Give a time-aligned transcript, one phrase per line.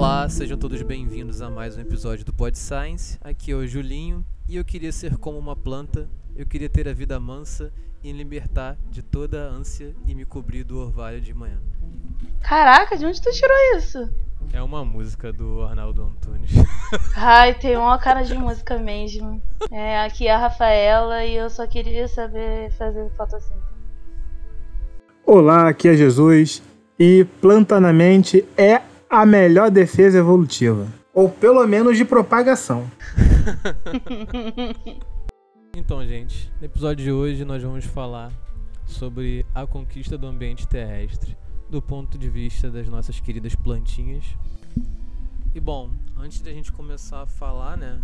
[0.00, 3.18] Olá, sejam todos bem-vindos a mais um episódio do Pod Science.
[3.22, 6.94] Aqui é o Julinho e eu queria ser como uma planta, eu queria ter a
[6.94, 7.70] vida mansa
[8.02, 11.60] e libertar de toda a ânsia e me cobrir do orvalho de manhã.
[12.40, 14.10] Caraca, de onde tu tirou isso?
[14.54, 16.50] É uma música do Arnaldo Antunes.
[17.14, 19.42] Ai, tem uma cara de música mesmo.
[19.70, 23.60] É, aqui é a Rafaela e eu só queria saber fazer fotossíntese.
[25.26, 26.62] Olá, aqui é Jesus
[26.98, 30.86] e planta na mente é a melhor defesa evolutiva.
[31.12, 32.88] Ou pelo menos de propagação.
[35.76, 38.32] então, gente, no episódio de hoje nós vamos falar
[38.86, 41.36] sobre a conquista do ambiente terrestre
[41.68, 44.24] do ponto de vista das nossas queridas plantinhas.
[45.52, 48.00] E bom, antes da gente começar a falar, né,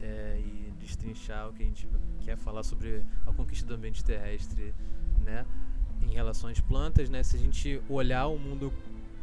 [0.00, 1.86] é, e destrinchar o que a gente
[2.20, 4.74] quer falar sobre a conquista do ambiente terrestre,
[5.22, 5.44] né,
[6.00, 8.72] em relação às plantas, né, se a gente olhar o mundo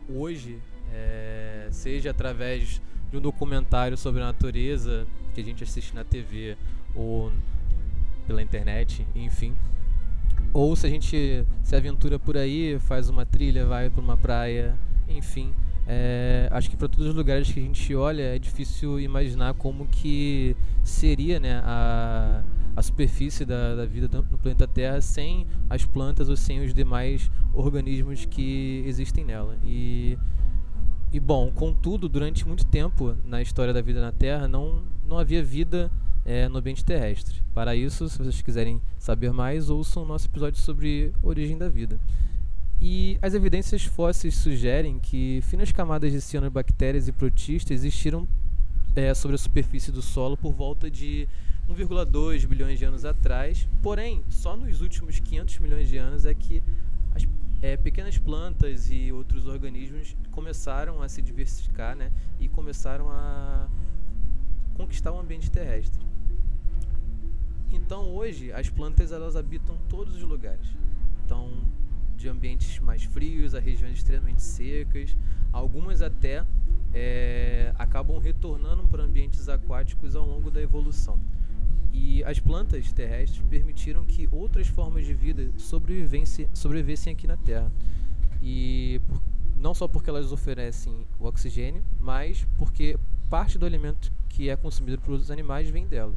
[0.08, 2.81] hoje é, seja através
[3.12, 6.58] de um documentário sobre a natureza que a gente assiste na TV
[6.95, 7.31] ou
[8.25, 9.56] pela internet, enfim.
[10.52, 14.78] Ou se a gente se aventura por aí, faz uma trilha, vai para uma praia,
[15.08, 15.53] enfim.
[15.86, 19.86] É, acho que para todos os lugares que a gente olha é difícil imaginar como
[19.86, 22.42] que seria né, a,
[22.73, 27.30] a superfície da, da vida no planeta Terra sem as plantas ou sem os demais
[27.53, 29.58] organismos que existem nela.
[29.66, 30.18] E
[31.14, 35.44] e bom, contudo, durante muito tempo na história da vida na Terra não, não havia
[35.44, 35.92] vida
[36.25, 37.39] é, no ambiente terrestre.
[37.53, 42.00] Para isso, se vocês quiserem saber mais, ouçam o nosso episódio sobre origem da vida.
[42.81, 48.28] E as evidências fósseis sugerem que finas camadas de cianobactérias e protistas existiram
[48.95, 51.28] é, sobre a superfície do solo por volta de
[51.69, 53.67] 1,2 bilhões de anos atrás.
[53.84, 56.64] Porém, só nos últimos 500 milhões de anos é que
[57.64, 63.69] é, pequenas plantas e outros organismos começaram a se diversificar né, e começaram a
[64.74, 66.06] conquistar o ambiente terrestre.
[67.72, 70.68] Então hoje as plantas elas habitam todos os lugares.
[71.23, 71.50] Então
[72.18, 75.16] de ambientes mais frios a regiões extremamente secas,
[75.53, 76.46] algumas até
[76.94, 81.18] é, acabam retornando para ambientes aquáticos ao longo da evolução.
[81.94, 87.72] E as plantas terrestres permitiram que outras formas de vida sobrevivessem, aqui na Terra.
[88.42, 89.22] E por,
[89.58, 92.98] não só porque elas oferecem o oxigênio, mas porque
[93.30, 96.14] parte do alimento que é consumido pelos animais vem dela.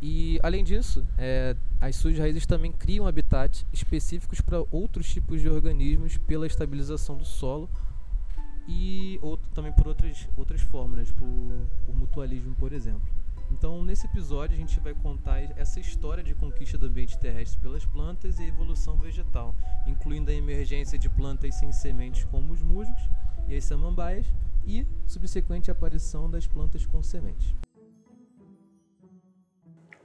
[0.00, 5.48] E além disso, é, as suas raízes também criam habitats específicos para outros tipos de
[5.48, 7.68] organismos pela estabilização do solo
[8.68, 11.26] e outro, também por outras, outras formas, por,
[11.86, 13.17] por mutualismo, por exemplo.
[13.50, 17.84] Então, nesse episódio, a gente vai contar essa história de conquista do ambiente terrestre pelas
[17.84, 19.54] plantas e evolução vegetal,
[19.86, 23.08] incluindo a emergência de plantas sem sementes como os musgos
[23.48, 24.26] e as samambaias
[24.66, 27.54] e subsequente aparição das plantas com sementes.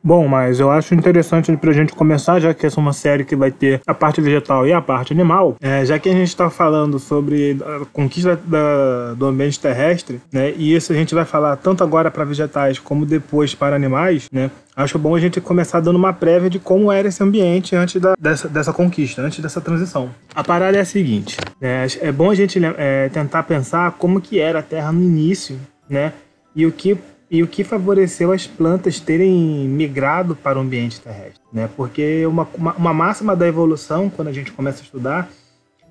[0.05, 3.23] Bom, mas eu acho interessante para a gente começar, já que essa é uma série
[3.23, 6.27] que vai ter a parte vegetal e a parte animal, é, já que a gente
[6.27, 11.23] está falando sobre a conquista da, do ambiente terrestre, né, e isso a gente vai
[11.23, 15.79] falar tanto agora para vegetais como depois para animais, né, acho bom a gente começar
[15.79, 19.61] dando uma prévia de como era esse ambiente antes da, dessa, dessa conquista, antes dessa
[19.61, 20.09] transição.
[20.35, 24.37] A parada é a seguinte, né, é bom a gente é, tentar pensar como que
[24.37, 25.57] era a Terra no início,
[25.89, 26.11] né,
[26.53, 26.97] e o que
[27.33, 31.41] e o que favoreceu as plantas terem migrado para o ambiente terrestre.
[31.51, 31.67] Né?
[31.75, 35.27] Porque uma, uma, uma máxima da evolução, quando a gente começa a estudar,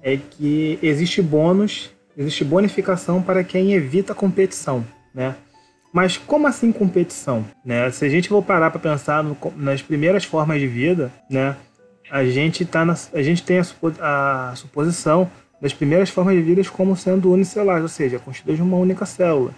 [0.01, 4.85] é que existe bônus, existe bonificação para quem evita competição.
[5.13, 5.35] Né?
[5.93, 7.45] Mas como assim competição?
[7.65, 7.91] Né?
[7.91, 11.57] Se a gente for parar para pensar no, nas primeiras formas de vida, né?
[12.09, 15.29] a, gente tá na, a gente tem a, a suposição
[15.61, 19.53] das primeiras formas de vida como sendo unicelares, ou seja, constituídas de uma única célula.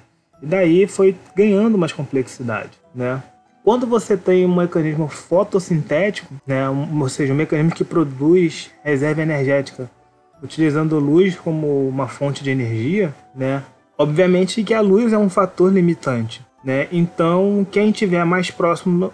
[0.44, 3.22] E daí foi ganhando mais complexidade, né?
[3.64, 9.91] Quando você tem um mecanismo fotossintético, né, ou seja, um mecanismo que produz reserva energética
[10.43, 13.62] utilizando luz como uma fonte de energia, né,
[13.96, 16.44] obviamente que a luz é um fator limitante.
[16.62, 16.88] Né?
[16.93, 19.11] Então, quem tiver mais próximo,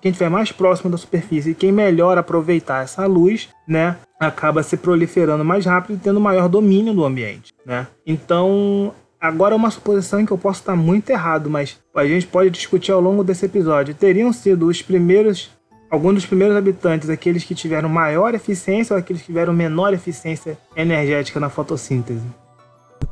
[0.00, 5.44] quem tiver mais próximo da superfície quem melhor aproveitar essa luz, né, acaba se proliferando
[5.44, 7.86] mais rápido e tendo maior domínio do ambiente, né?
[8.06, 12.50] Então, Agora, uma suposição em que eu posso estar muito errado, mas a gente pode
[12.50, 13.94] discutir ao longo desse episódio.
[13.94, 15.48] Teriam sido os primeiros,
[15.88, 20.58] alguns dos primeiros habitantes, aqueles que tiveram maior eficiência ou aqueles que tiveram menor eficiência
[20.74, 22.26] energética na fotossíntese?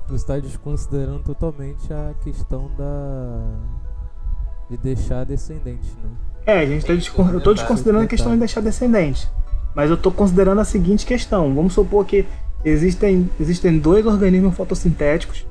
[0.08, 3.44] Você está desconsiderando totalmente a questão da
[4.68, 6.10] de deixar descendente, né?
[6.44, 7.30] É, a gente tá descon...
[7.30, 9.28] eu estou desconsiderando a questão de deixar descendente.
[9.76, 11.54] Mas eu estou considerando a seguinte questão.
[11.54, 12.26] Vamos supor que
[12.64, 15.48] existem, existem dois organismos fotossintéticos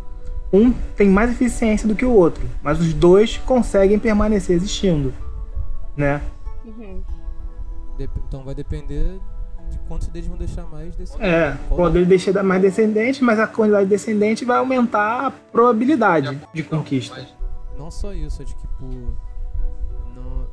[0.51, 5.13] um tem mais eficiência do que o outro, mas os dois conseguem permanecer existindo,
[5.95, 6.21] né?
[6.65, 7.03] Uhum.
[7.97, 9.19] Dep- então vai depender
[9.69, 11.31] de quantos deles vão deixar mais descendentes.
[11.31, 16.39] É, quando ele deixa mais descendente, mas a quantidade de descendente vai aumentar a probabilidade
[16.53, 17.15] de conquista.
[17.17, 17.35] Mas
[17.77, 18.85] Não só isso, é de que, tipo,
[20.15, 20.47] não,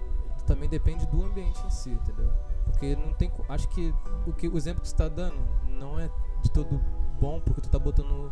[0.46, 2.28] também depende do ambiente em si, entendeu?
[2.64, 3.30] Porque não tem.
[3.48, 3.94] Acho que
[4.26, 5.36] o, que o exemplo que você tá dando
[5.80, 6.10] não é
[6.42, 6.78] de todo
[7.20, 8.30] bom, porque tu tá botando.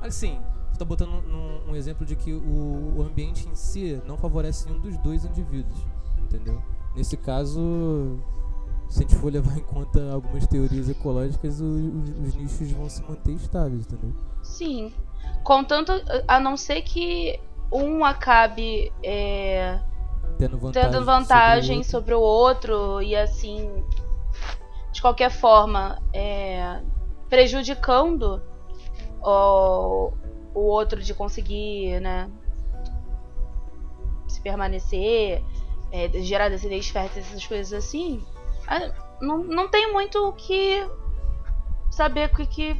[0.00, 0.40] Assim,
[0.78, 4.80] tá botando num- um exemplo de que o, o ambiente em si não favorece nenhum
[4.80, 5.78] dos dois indivíduos,
[6.18, 6.60] entendeu?
[6.96, 8.18] Nesse caso,
[8.88, 12.88] se a gente for levar em conta algumas teorias ecológicas, o- os, os nichos vão
[12.88, 14.12] se manter estáveis, entendeu?
[14.42, 14.92] Sim.
[15.42, 15.92] Contanto,
[16.28, 17.38] a não ser que
[17.72, 19.78] um acabe é,
[20.38, 22.72] Tendo vantagem, tendo vantagem sobre o outro.
[22.76, 23.70] sobre o outro e assim,
[24.92, 26.80] de qualquer forma, é,
[27.28, 28.40] prejudicando
[29.22, 30.12] o,
[30.54, 32.30] o outro de conseguir, né,
[34.28, 35.42] se permanecer,
[35.90, 38.22] é, gerar descendentes férteis, essas coisas assim,
[38.66, 40.86] ah, não, não tem muito o que
[41.90, 42.76] saber o que, que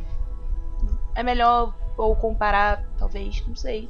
[1.14, 3.88] é melhor ou comparar, talvez, não sei.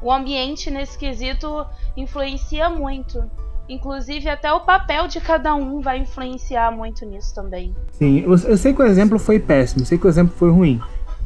[0.00, 1.66] O ambiente nesse quesito
[1.96, 3.28] influencia muito.
[3.68, 7.74] Inclusive, até o papel de cada um vai influenciar muito nisso também.
[7.92, 10.80] Sim, eu sei que o exemplo foi péssimo, eu sei que o exemplo foi ruim,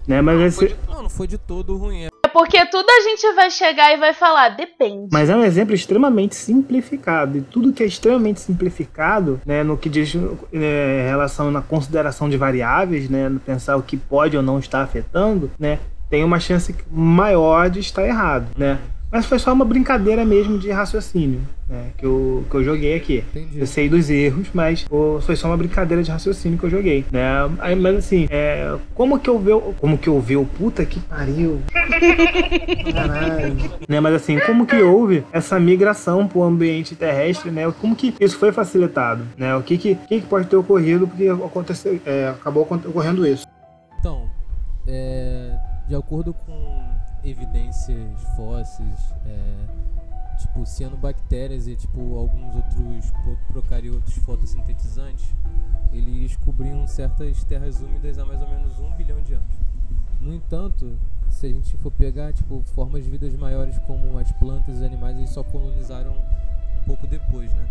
[0.06, 0.20] né?
[0.20, 2.04] Mas esse, Não, não foi de todo ruim.
[2.04, 5.08] É porque tudo a gente vai chegar e vai falar, depende.
[5.12, 7.38] Mas é um exemplo extremamente simplificado.
[7.38, 10.12] E tudo que é extremamente simplificado, né, no que diz
[10.52, 14.82] é, relação na consideração de variáveis, né, no pensar o que pode ou não estar
[14.82, 18.78] afetando, né, tem uma chance maior de estar errado, né?
[19.12, 23.24] Mas foi só uma brincadeira mesmo de raciocínio, né, que eu, que eu joguei aqui.
[23.30, 23.58] Entendi.
[23.58, 24.86] Eu sei dos erros, mas
[25.22, 27.26] foi só uma brincadeira de raciocínio que eu joguei, né?
[27.58, 30.84] Aí, mas assim, é, como que eu vi, o- como que eu vi o puta
[30.86, 31.60] que pariu?
[32.92, 33.56] Caralho.
[33.88, 37.70] né, mas assim, como que houve essa migração para o ambiente terrestre, né?
[37.80, 39.54] Como que isso foi facilitado, né?
[39.56, 43.44] O que que, que, que pode ter ocorrido porque aconteceu, é, acabou ocorrendo isso?
[43.98, 44.22] Então,
[44.86, 45.52] é,
[45.88, 46.79] de acordo com
[47.24, 49.66] evidências fósseis, é,
[50.38, 53.12] tipo cianobactérias e tipo alguns outros
[53.48, 55.34] procariotos fotossintetizantes,
[55.92, 59.54] eles cobriam certas terras úmidas há mais ou menos um bilhão de anos.
[60.20, 64.74] No entanto, se a gente for pegar tipo formas de vidas maiores como as plantas
[64.74, 67.68] e os animais, eles só colonizaram um pouco depois, né?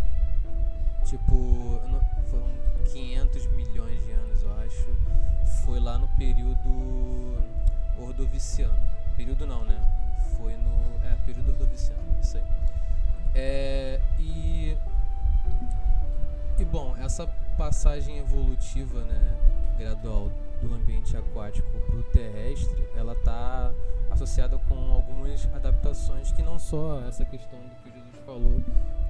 [1.04, 1.34] Tipo,
[1.88, 2.00] não-
[2.30, 2.46] foram
[2.92, 4.86] 500 milhões de anos, eu acho.
[5.64, 7.38] Foi lá no período
[7.98, 8.89] ordoviciano.
[9.20, 9.78] Período não, né?
[10.38, 10.96] Foi no.
[11.04, 12.44] É, período ordoviciano, isso aí.
[13.34, 14.74] É, e.
[16.58, 17.26] E bom, essa
[17.58, 19.36] passagem evolutiva, né,
[19.78, 20.30] gradual
[20.62, 23.70] do ambiente aquático para o terrestre, ela está
[24.10, 28.62] associada com algumas adaptações que não só essa questão do que Jesus falou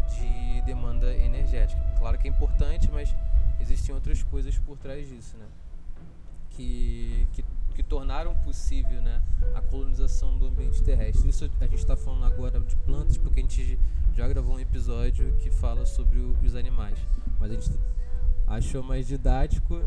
[0.08, 1.80] de demanda energética.
[1.98, 3.14] Claro que é importante, mas
[3.60, 5.46] existem outras coisas por trás disso, né?
[6.50, 7.44] Que, que,
[7.74, 9.22] que tornaram possível né,
[9.54, 11.28] a colonização do ambiente terrestre.
[11.28, 13.78] Isso a gente está falando agora de plantas, porque a gente
[14.14, 16.98] já gravou um episódio que fala sobre o- os animais.
[17.38, 17.70] Mas a gente
[18.46, 19.80] achou mais didático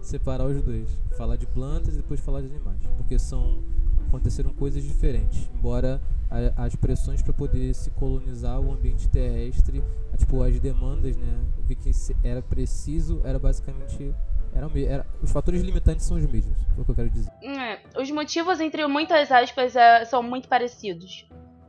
[0.00, 0.88] separar os dois.
[1.16, 2.80] Falar de plantas e depois falar de animais.
[2.96, 3.62] Porque são
[4.08, 5.50] aconteceram coisas diferentes.
[5.54, 9.82] Embora a- as pressões para poder se colonizar o ambiente terrestre,
[10.12, 11.90] a- tipo as demandas, né, o que,
[12.24, 14.14] era preciso, era basicamente
[14.58, 17.30] eram me- era, os fatores limitantes são os mesmos, é o que eu quero dizer.
[17.42, 21.26] É, os motivos, entre muitas aspas, é, são muito parecidos.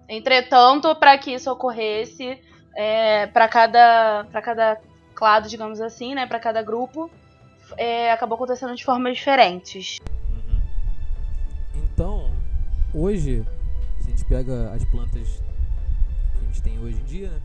[0.08, 2.42] Entretanto, para que isso ocorresse,
[2.76, 4.82] é, para cada, pra cada
[5.14, 7.12] clado, digamos assim, né, para cada grupo,
[7.78, 9.98] é, acabou acontecendo de formas diferentes.
[10.32, 10.62] Uhum.
[11.94, 12.32] Então,
[12.92, 13.46] hoje,
[14.00, 15.44] se a gente pega as plantas
[16.40, 17.40] que a gente tem hoje em dia, né,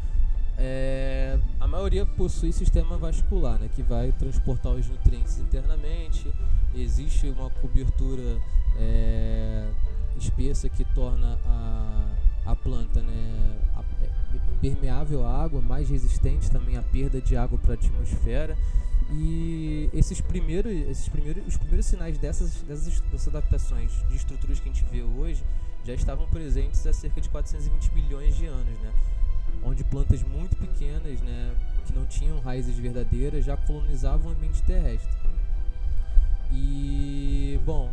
[0.59, 6.33] é, a maioria possui sistema vascular, né, que vai transportar os nutrientes internamente.
[6.75, 8.39] Existe uma cobertura
[8.79, 9.69] é,
[10.19, 12.07] espessa que torna a,
[12.47, 14.09] a planta né, a- é,
[14.61, 18.57] permeável à água, mais resistente também à perda de água para a atmosfera.
[19.13, 24.69] E esses primeiros, esses primeiros, os primeiros sinais dessas, dessas, dessas adaptações de estruturas que
[24.69, 25.45] a gente vê hoje
[25.85, 28.91] já estavam presentes há cerca de 420 milhões de anos, né?
[29.63, 31.55] Onde plantas muito pequenas, né,
[31.87, 35.11] que não tinham raízes verdadeiras, já colonizavam o ambiente terrestre.
[36.53, 37.91] E, bom,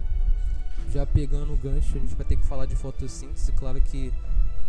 [0.93, 3.51] já pegando o gancho, a gente vai ter que falar de fotossíntese.
[3.53, 4.13] Claro que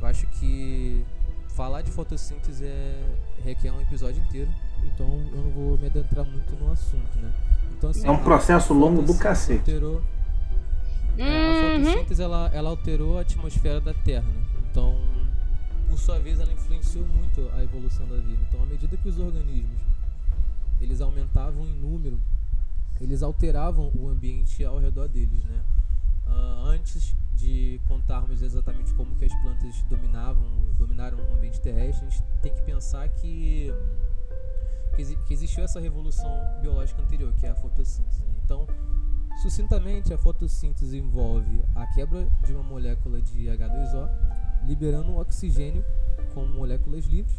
[0.00, 1.04] eu acho que
[1.54, 3.04] falar de fotossíntese é,
[3.44, 4.50] requer um episódio inteiro,
[4.84, 7.30] então eu não vou me adentrar muito no assunto, né?
[7.76, 9.58] Então, assim, É um processo longo do cacete.
[9.70, 10.02] alterou-
[11.18, 11.54] É, a Uhum.
[11.82, 14.42] fotossíntese ela, ela alterou a atmosfera da Terra, né?
[14.70, 14.99] Então,
[15.92, 18.42] por sua vez, ela influenciou muito a evolução da vida.
[18.49, 19.78] Então, à medida que os organismos
[20.80, 22.18] eles aumentavam em número,
[22.99, 25.62] eles alteravam o ambiente ao redor deles, né?
[26.26, 32.11] Ah, antes de contarmos exatamente como que as plantas dominavam, dominaram o ambiente terrestre, a
[32.11, 33.70] gente tem que pensar que
[35.26, 36.30] que existiu essa revolução
[36.62, 38.22] biológica anterior, que é a fotossíntese.
[38.22, 38.34] né?
[38.44, 38.66] Então,
[39.42, 44.08] sucintamente, a fotossíntese envolve a quebra de uma molécula de H2O,
[44.66, 45.85] liberando oxigênio
[46.35, 47.37] como moléculas livres.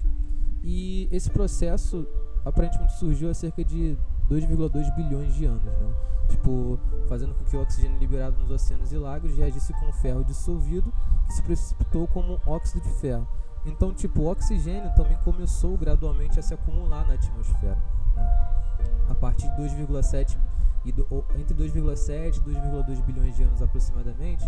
[0.63, 2.07] E esse processo
[2.45, 3.97] aparentemente surgiu há cerca de
[4.29, 5.93] 2,2 bilhões de anos, né?
[6.29, 10.91] Tipo, fazendo com que o oxigênio liberado nos oceanos e lagos reagisse com ferro dissolvido,
[11.27, 13.27] que se precipitou como óxido de ferro.
[13.65, 17.77] Então, tipo, o oxigênio também começou gradualmente a se acumular na atmosfera.
[18.15, 19.03] Né?
[19.09, 20.37] A partir de 2,7
[20.85, 24.45] e do- entre 2,7 e 2,2 bilhões de anos aproximadamente,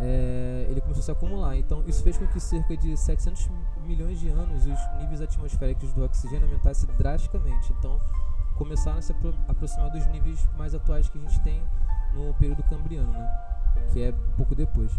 [0.00, 1.56] é, ele começou a se acumular.
[1.56, 3.48] Então, isso fez com que cerca de 700
[3.86, 7.72] milhões de anos os níveis atmosféricos do oxigênio aumentassem drasticamente.
[7.78, 8.00] Então,
[8.56, 11.62] começaram a se apro- aproximar dos níveis mais atuais que a gente tem
[12.14, 13.30] no período cambriano, né?
[13.92, 14.90] que é pouco depois.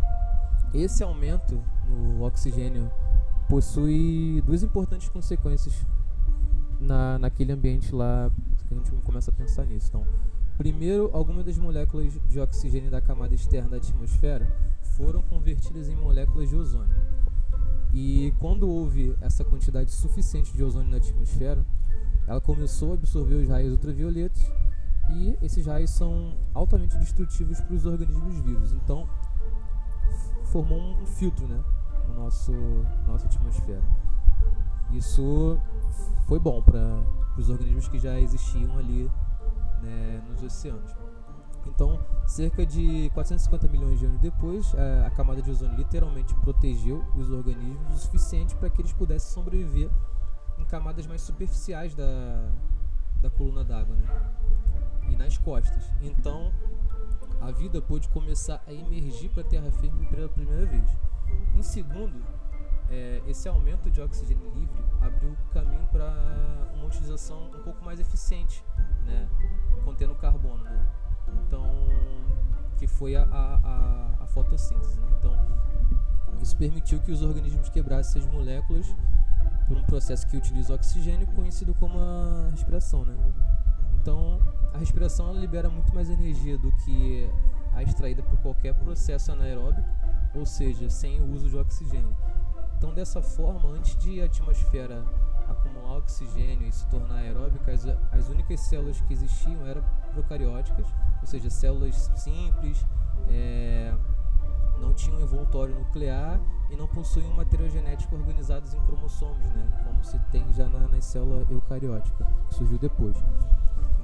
[0.73, 2.89] Esse aumento no oxigênio
[3.49, 5.85] possui duas importantes consequências
[6.79, 8.31] na, naquele ambiente lá
[8.67, 9.87] que a gente começa a pensar nisso.
[9.89, 10.05] Então,
[10.57, 14.47] primeiro, algumas das moléculas de oxigênio da camada externa da atmosfera
[15.01, 16.95] foram convertidas em moléculas de ozônio.
[17.91, 21.65] E quando houve essa quantidade suficiente de ozônio na atmosfera,
[22.27, 24.41] ela começou a absorver os raios ultravioletos
[25.09, 28.73] e esses raios são altamente destrutivos para os organismos vivos.
[28.73, 29.09] Então,
[30.45, 31.59] formou um filtro, né,
[32.07, 32.53] no nosso
[33.07, 33.83] nossa atmosfera.
[34.91, 35.57] Isso
[36.27, 37.03] foi bom para
[37.37, 39.09] os organismos que já existiam ali
[39.81, 41.00] né, nos oceanos.
[41.65, 47.03] Então, cerca de 450 milhões de anos depois, a, a camada de ozônio literalmente protegeu
[47.15, 49.89] os organismos o suficiente para que eles pudessem sobreviver
[50.57, 52.49] em camadas mais superficiais da,
[53.21, 54.05] da coluna d'água, né?
[55.09, 55.83] E nas costas.
[56.01, 56.51] Então,
[57.41, 60.85] a vida pôde começar a emergir para a terra firme pela primeira vez.
[61.55, 62.21] Em segundo,
[62.89, 68.63] é, esse aumento de oxigênio livre abriu caminho para uma utilização um pouco mais eficiente,
[69.05, 69.27] né,
[69.83, 70.87] contendo carbono, né?
[71.45, 71.65] Então,
[72.77, 74.99] que foi a, a, a, fotossíntese.
[74.99, 75.07] Né?
[75.17, 75.37] Então,
[76.41, 78.87] isso permitiu que os organismos quebrassem essas moléculas
[79.67, 83.15] por um processo que utiliza oxigênio, conhecido como a respiração, né?
[84.01, 84.39] Então,
[84.73, 87.29] a respiração libera muito mais energia do que
[87.73, 89.87] a extraída por qualquer processo anaeróbico,
[90.33, 92.15] ou seja, sem o uso de oxigênio.
[92.77, 95.05] Então, dessa forma, antes de a atmosfera
[95.47, 99.83] acumular oxigênio e se tornar aeróbica, as, as únicas células que existiam eram
[100.13, 100.87] procarióticas,
[101.21, 102.85] ou seja, células simples,
[103.29, 103.93] é,
[104.79, 110.17] não tinham envoltório nuclear e não possuíam material genético organizados em cromossomos, né, como se
[110.31, 113.15] tem já na, na célula eucariótica, que surgiu depois.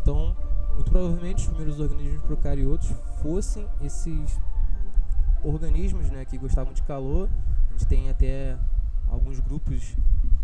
[0.01, 0.35] Então,
[0.75, 4.39] muito provavelmente os primeiros organismos procariotos fossem esses
[5.43, 7.29] organismos né, que gostavam de calor.
[7.69, 8.57] A gente tem até
[9.07, 9.95] alguns grupos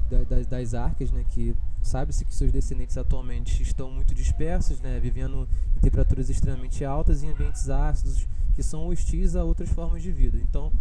[0.10, 5.00] da, das, das arcas, né, que sabe-se que seus descendentes atualmente estão muito dispersos, né,
[5.00, 5.48] vivendo
[5.84, 8.26] temperaturas extremamente altas em ambientes ácidos
[8.56, 10.38] que são hostis a outras formas de vida.
[10.38, 10.72] Então,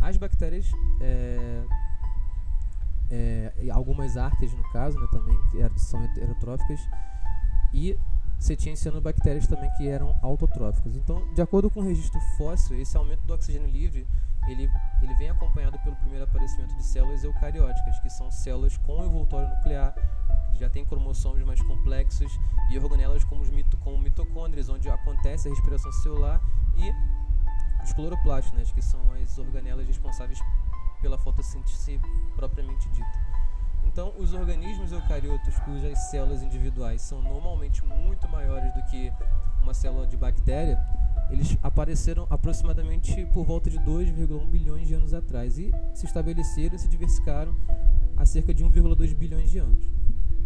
[0.00, 0.70] as bactérias,
[1.00, 1.64] é,
[3.10, 5.36] é, algumas arcas no caso, né, também
[5.70, 6.80] que são heterotróficas,
[7.72, 7.98] e
[8.38, 10.94] você tinha cianobactérias também que eram autotróficas.
[10.96, 14.06] Então, de acordo com o registro fóssil, esse aumento do oxigênio livre
[14.46, 14.70] ele,
[15.00, 19.94] ele vem acompanhado pelo primeiro aparecimento de células eucarióticas, que são células com envoltório nuclear,
[20.58, 22.30] já têm cromossomos mais complexos,
[22.70, 26.40] e organelas como, os mito, como mitocôndrias, onde acontece a respiração celular,
[26.76, 26.92] e
[27.82, 30.38] os cloroplastos, né, que são as organelas responsáveis
[31.00, 32.00] pela fotossíntese
[32.34, 33.24] propriamente dita.
[33.84, 39.12] Então, os organismos eucariotos cujas células individuais são normalmente muito maiores do que
[39.62, 40.78] uma célula de bactéria,
[41.30, 46.78] eles apareceram aproximadamente por volta de 2,1 bilhões de anos atrás e se estabeleceram e
[46.78, 47.54] se diversificaram
[48.16, 49.93] há cerca de 1,2 bilhões de anos.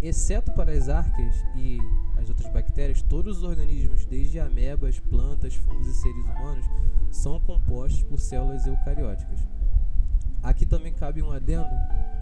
[0.00, 1.78] Exceto para as arcas e
[2.16, 6.64] as outras bactérias, todos os organismos, desde amebas, plantas, fungos e seres humanos,
[7.10, 9.46] são compostos por células eucarióticas.
[10.42, 11.68] Aqui também cabe um adendo,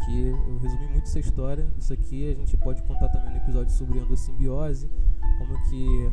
[0.05, 1.67] que eu resumi muito essa história.
[1.79, 4.91] Isso aqui a gente pode contar também no episódio sobre endossimbiose,
[5.39, 6.13] como que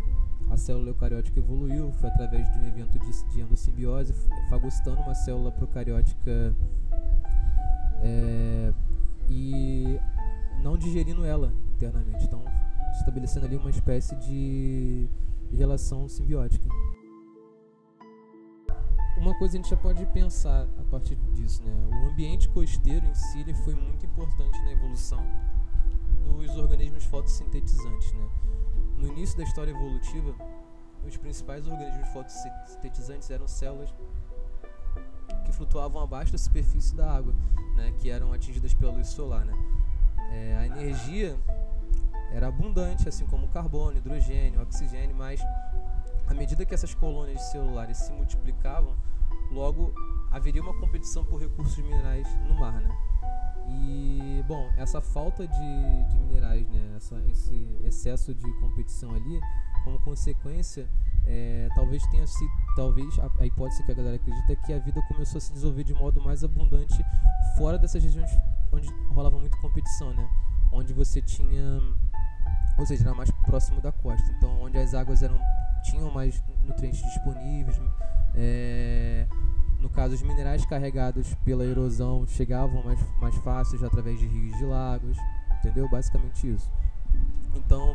[0.50, 4.14] a célula eucariótica evoluiu, foi através de um evento de, endossimbiose,
[4.50, 6.56] fagocitando uma célula procariótica
[8.02, 8.74] é,
[9.30, 10.00] e
[10.64, 12.24] não digerindo ela internamente.
[12.24, 12.44] Então,
[12.98, 15.10] estabelecendo ali uma espécie de
[15.52, 16.68] relação simbiótica.
[19.18, 21.72] uma coisa a gente já pode pensar a partir disso, né?
[21.92, 25.24] O ambiente costeiro em si foi muito importante na evolução
[26.26, 28.30] dos organismos fotossintetizantes, né?
[28.98, 30.36] No início da história evolutiva,
[31.08, 33.94] os principais organismos fotossintetizantes eram células
[35.46, 37.34] que flutuavam abaixo da superfície da água,
[37.76, 37.94] né?
[38.00, 39.54] Que eram atingidas pela luz solar, né?
[40.32, 41.38] É, a energia
[42.32, 45.40] era abundante, assim como carbono, hidrogênio, oxigênio, mas
[46.28, 48.96] à medida que essas colônias celulares se multiplicavam,
[49.52, 49.94] logo
[50.32, 52.90] haveria uma competição por recursos minerais no mar, né?
[53.70, 56.94] E, bom, essa falta de, de minerais, né?
[56.98, 59.40] Essa, esse excesso de competição ali,
[59.84, 60.90] como consequência,
[61.26, 64.80] é, talvez tenha sido, talvez a, a, hipótese que a galera acredita é que a
[64.80, 67.06] vida começou a se desenvolver de modo mais abundante
[67.58, 68.30] fora dessas regiões
[68.74, 70.28] onde rolava muita competição, né?
[70.72, 71.80] Onde você tinha,
[72.78, 75.40] ou seja, era mais próximo da costa, então onde as águas eram
[75.84, 77.80] tinham mais nutrientes disponíveis,
[78.36, 79.28] é,
[79.80, 84.64] no caso, os minerais carregados pela erosão chegavam mais, mais fáceis através de rios e
[84.64, 85.18] lagos,
[85.60, 85.90] entendeu?
[85.90, 86.72] Basicamente isso.
[87.54, 87.94] Então,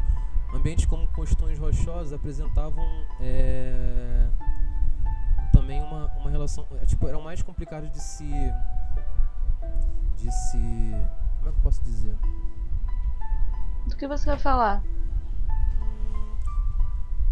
[0.54, 2.85] ambientes como costões rochosos apresentavam
[3.20, 4.28] é,
[5.50, 6.66] também uma, uma relação.
[6.80, 8.30] É, tipo, eram mais complicados de se.
[10.17, 10.59] De se.
[11.38, 12.15] como é que eu posso dizer?
[13.87, 14.83] Do que você vai falar?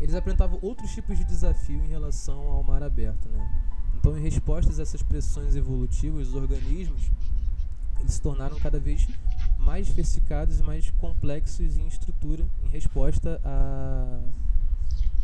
[0.01, 3.49] Eles apresentavam outros tipos de desafio em relação ao mar aberto, né?
[3.95, 7.11] Então, em respostas a essas pressões evolutivas, os organismos
[8.01, 9.09] eles se tornaram cada vez
[9.59, 14.21] mais diversificados e mais complexos em estrutura, em resposta a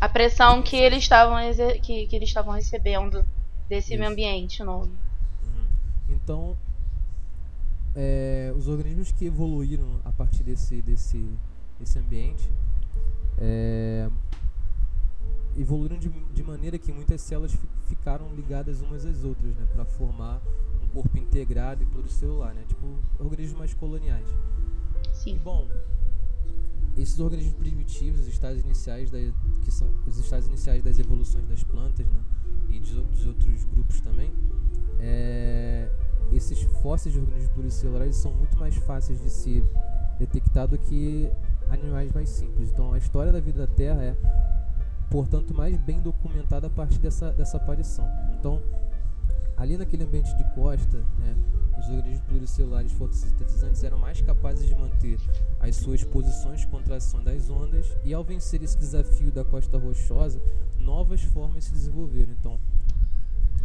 [0.01, 1.37] a pressão que eles estavam
[1.81, 3.25] que, que eles estavam recebendo
[3.69, 4.91] desse meio ambiente novo.
[4.91, 5.67] Uhum.
[6.09, 6.57] Então,
[7.95, 11.25] é, os organismos que evoluíram a partir desse desse
[11.79, 12.51] desse ambiente
[13.39, 14.09] é,
[15.57, 20.41] evoluíram de, de maneira que muitas células ficaram ligadas umas às outras, né, para formar
[20.83, 24.27] um corpo integrado e pluricelular, né, tipo organismos mais coloniais.
[25.13, 25.37] Sim.
[25.37, 25.69] E, bom,
[26.97, 29.19] esses organismos primitivos, os estágios iniciais da,
[29.63, 32.21] que são os estágios iniciais das evoluções das plantas, né,
[32.71, 34.33] e dos, dos outros grupos também,
[34.99, 35.91] é,
[36.31, 39.65] esses fósseis de organismos pluricelulares são muito mais fáceis de ser
[40.19, 41.31] detectar do que
[41.69, 42.71] animais mais simples.
[42.71, 44.17] Então, a história da vida da Terra é
[45.11, 48.09] portanto mais bem documentada a partir dessa, dessa aparição.
[48.39, 48.63] Então,
[49.57, 51.37] ali naquele ambiente de costa, né,
[51.79, 55.19] os organismos pluricelulares fotossintetizantes eram mais capazes de manter
[55.61, 59.77] as suas posições contra a ação das ondas e ao vencer esse desafio da costa
[59.79, 60.41] rochosa,
[60.79, 62.33] novas formas se desenvolveram.
[62.33, 62.59] Então,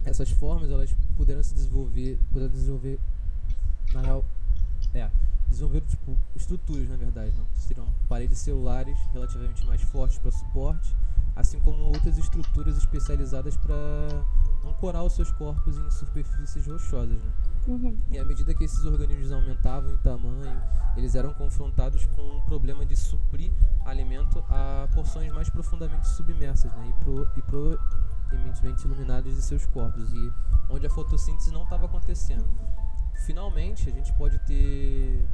[0.10, 3.00] essas formas elas puderam se desenvolver, puderam desenvolver
[3.94, 4.26] na real,
[4.94, 5.10] é,
[5.50, 7.46] desenvolver tipo estruturas na verdade, não?
[7.56, 10.96] seriam paredes celulares relativamente mais fortes para suporte
[11.38, 13.76] assim como outras estruturas especializadas para
[14.68, 17.18] ancorar os seus corpos em superfícies rochosas.
[17.18, 17.32] Né?
[17.68, 17.98] Uhum.
[18.12, 20.62] E à medida que esses organismos aumentavam em tamanho,
[20.96, 23.52] eles eram confrontados com o problema de suprir
[23.86, 26.90] alimento a porções mais profundamente submersas né?
[26.90, 27.42] e, pro, e
[28.28, 30.34] proeminentemente iluminadas de seus corpos, e
[30.70, 32.48] onde a fotossíntese não estava acontecendo.
[33.26, 35.28] Finalmente, a gente pode ter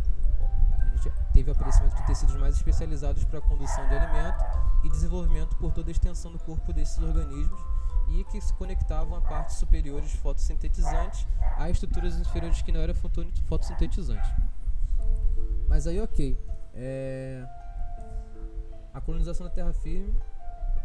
[1.34, 4.44] teve o aparecimento de tecidos mais especializados para a condução de alimento
[4.84, 7.60] e desenvolvimento por toda a extensão do corpo desses organismos
[8.10, 11.28] e que se conectavam a partes superiores fotossintetizantes
[11.58, 14.30] a estruturas inferiores que não eram fotossintetizantes.
[15.68, 16.38] Mas aí, ok.
[16.76, 17.46] É...
[18.94, 20.14] A colonização da terra firme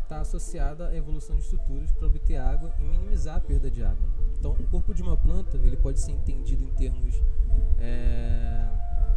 [0.09, 4.09] está associada à evolução de estruturas para obter água e minimizar a perda de água.
[4.39, 7.15] Então, o corpo de uma planta ele pode ser entendido em termos
[7.79, 8.69] é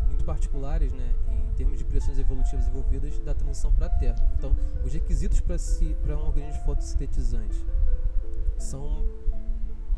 [0.07, 4.21] muito particulares, né, em termos de pressões evolutivas envolvidas da transição para a Terra.
[4.37, 7.65] Então, os requisitos para si, um organismo fotossintetizante
[8.57, 9.05] são,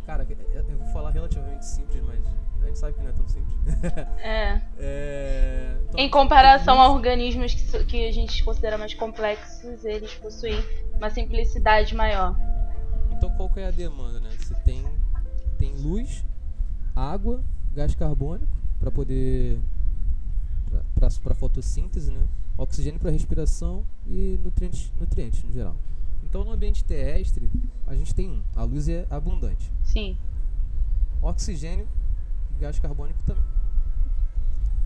[0.05, 2.19] cara, eu vou falar relativamente simples, mas
[2.61, 3.53] a gente sabe que não é tão simples.
[4.23, 4.61] É.
[4.79, 10.63] é então, em comparação a organismos que, que a gente considera mais complexos, eles possuem
[10.95, 12.35] uma simplicidade maior.
[13.11, 14.29] Então, qual que é a demanda, né?
[14.37, 14.83] Você tem,
[15.57, 16.23] tem luz,
[16.95, 17.41] água,
[17.73, 19.59] gás carbônico para poder
[21.21, 22.27] para fotossíntese, né?
[22.57, 25.75] oxigênio para respiração e nutrientes, nutrientes no geral.
[26.33, 27.47] Então, no ambiente terrestre,
[27.85, 29.71] a gente tem um, a luz é abundante.
[29.83, 30.17] Sim.
[31.21, 31.87] Oxigênio
[32.49, 33.43] e gás carbônico também.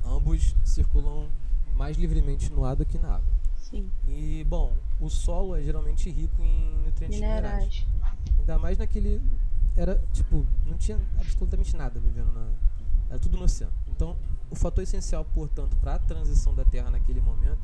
[0.04, 1.30] Ambos circulam
[1.74, 3.32] mais livremente no ar do que na água.
[3.56, 3.90] Sim.
[4.10, 7.54] E, bom, o solo é geralmente rico em nutrientes minerais.
[7.54, 7.88] minerais.
[8.40, 9.22] Ainda mais naquele.
[9.74, 12.46] Era, tipo, não tinha absolutamente nada vivendo na.
[13.10, 13.72] Era tudo no oceano.
[13.88, 14.18] Então,
[14.52, 17.62] o fator essencial, portanto, para a transição da Terra naquele momento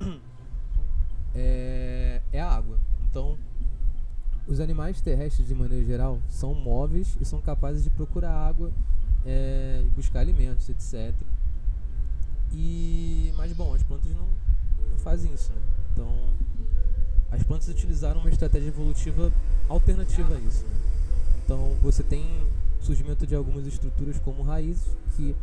[1.32, 2.76] é, é, a água.
[3.10, 3.36] Então,
[4.46, 8.72] Os animais terrestres, de maneira geral, são móveis e são capazes de procurar água
[9.24, 11.14] é, e buscar alimentos, etc.
[12.52, 14.26] E, mas, bom, as plantas não,
[14.90, 15.60] não fazem isso, né?
[15.92, 16.08] Então,
[17.30, 19.32] as plantas utilizaram uma estratégia evolutiva
[19.68, 20.64] alternativa a isso.
[20.64, 20.74] Né?
[21.44, 22.24] Então, você tem
[22.80, 25.36] surgimento de algumas estruturas como raízes que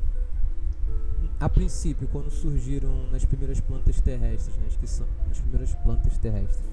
[1.39, 6.65] a princípio, quando surgiram nas primeiras plantas terrestres, né, que são nas primeiras plantas terrestres,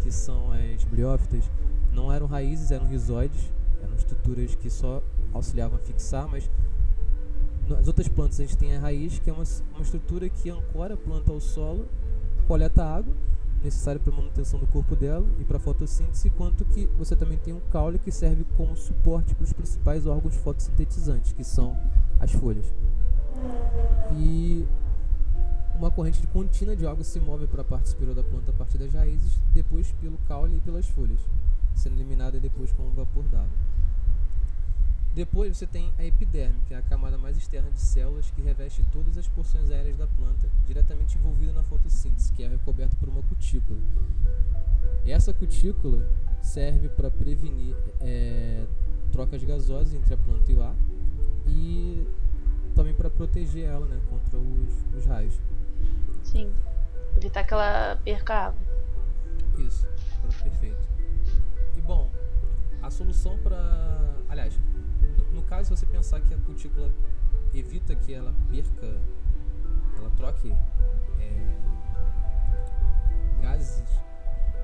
[0.00, 1.44] que são as briófitas,
[1.92, 6.50] não eram raízes, eram rizoides, eram estruturas que só auxiliavam a fixar, mas
[7.68, 10.94] nas outras plantas a gente tem a raiz, que é uma, uma estrutura que ancora
[10.94, 11.86] a planta ao solo,
[12.46, 13.12] coleta água
[13.62, 17.38] necessária para a manutenção do corpo dela e para a fotossíntese, quanto que você também
[17.38, 21.76] tem um caule que serve como suporte para os principais órgãos fotossintetizantes, que são
[22.20, 22.72] as folhas.
[24.16, 24.64] E
[25.76, 28.54] uma corrente de contínua de água se move para a parte superior da planta a
[28.54, 31.20] partir das raízes, depois pelo caule e pelas folhas,
[31.74, 33.66] sendo eliminada depois com o vapor d'água.
[35.14, 38.84] Depois você tem a epiderme, que é a camada mais externa de células que reveste
[38.92, 43.22] todas as porções aéreas da planta, diretamente envolvida na fotossíntese, que é recoberta por uma
[43.22, 43.80] cutícula.
[45.06, 46.06] Essa cutícula
[46.42, 48.66] serve para prevenir é,
[49.10, 50.76] trocas gasosas entre a planta e o ar
[51.46, 52.06] e
[52.74, 55.40] também para proteger ela né, contra os, os raios.
[56.26, 56.52] Sim,
[57.16, 58.60] evitar que ela perca água.
[59.58, 59.86] Isso,
[60.42, 60.88] perfeito.
[61.76, 62.10] E bom,
[62.82, 63.56] a solução para.
[64.28, 64.58] Aliás,
[65.16, 66.90] no, no caso, se você pensar que a cutícula
[67.54, 69.00] evita que ela perca,
[69.98, 70.52] ela troque
[71.20, 71.56] é,
[73.40, 73.88] gases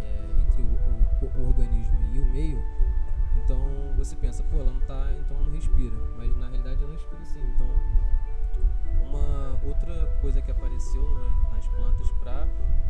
[0.01, 2.59] é, entre o, o, o, organismo e o meio,
[3.45, 6.93] então você pensa, pô, ela não tá, então ela não respira, mas na realidade ela
[6.93, 7.41] respira sim.
[7.55, 7.69] Então,
[9.01, 11.03] uma outra coisa que apareceu
[11.51, 12.47] nas plantas para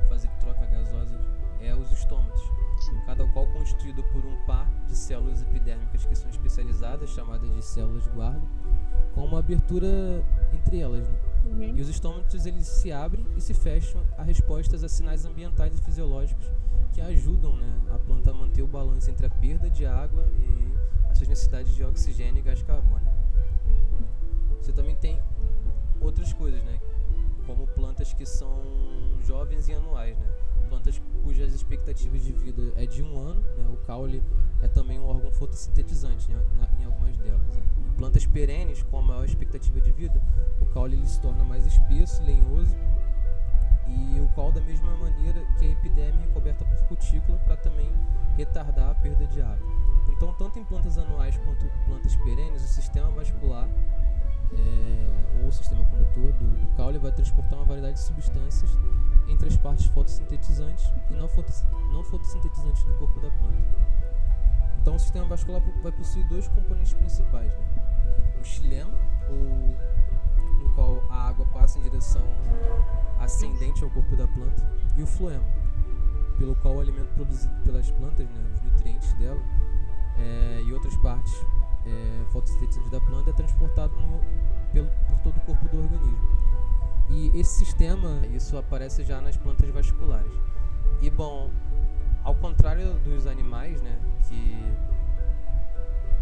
[0.09, 1.19] fazer troca gasosa
[1.61, 2.43] é os estômatos
[3.07, 8.07] cada qual constituído por um par de células epidérmicas que são especializadas, chamadas de células
[8.09, 8.43] guarda,
[9.15, 11.09] com uma abertura entre elas.
[11.09, 11.19] Né?
[11.45, 11.77] Uhum.
[11.77, 15.83] E os estômatos eles se abrem e se fecham a respostas a sinais ambientais e
[15.83, 16.51] fisiológicos
[16.93, 21.11] que ajudam né, a planta a manter o balanço entre a perda de água e
[21.11, 23.13] as suas necessidades de oxigênio e gás carbônico.
[24.61, 25.21] Você também tem
[26.03, 26.81] outras coisas, né,
[27.47, 28.63] como plantas que são
[29.25, 30.27] jovens e anuais, né?
[30.69, 33.69] plantas cujas expectativas de vida é de um ano, né?
[33.69, 34.23] o caule
[34.63, 36.43] é também um órgão fotossintetizante né?
[36.57, 37.47] Na, em algumas delas.
[37.49, 37.63] Né?
[37.89, 40.21] Em plantas perenes com a maior expectativa de vida,
[40.61, 42.75] o caule ele se torna mais espesso, lenhoso
[43.87, 47.91] e o qual da mesma maneira que a epiderme é coberta por cutícula para também
[48.37, 49.71] retardar a perda de água.
[50.09, 53.69] Então, tanto em plantas anuais quanto plantas perenes, o sistema vascular
[54.59, 58.71] é, ou o sistema condutor do, do caule vai transportar uma variedade de substâncias
[59.29, 63.83] entre as partes fotossintetizantes e não, fotos, não fotossintetizantes do corpo da planta.
[64.81, 68.35] Então, o sistema vascular vai possuir dois componentes principais: né?
[68.41, 68.93] o xilema,
[69.29, 69.77] ou,
[70.59, 72.27] no qual a água passa em direção
[73.21, 75.45] ascendente ao corpo da planta, e o floema,
[76.37, 79.41] pelo qual o alimento produzido pelas plantas, né, os nutrientes dela,
[80.19, 81.33] é, e outras partes
[81.87, 84.21] é, fotossintetizantes da planta é transportado no,
[84.73, 86.43] pelo, por todo o corpo do organismo.
[87.11, 90.33] E esse sistema, isso aparece já nas plantas vasculares.
[91.01, 91.51] E bom,
[92.25, 94.57] ao contrário dos animais, né, que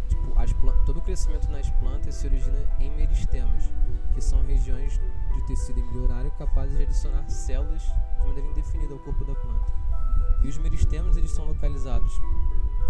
[0.08, 0.52] tipo, as
[0.84, 3.72] todo o crescimento nas plantas se origina em meristemas,
[4.14, 5.00] que são regiões
[5.34, 9.72] de tecido embrionário capazes de adicionar células de maneira indefinida ao corpo da planta.
[10.42, 12.20] E os meristemas eles são localizados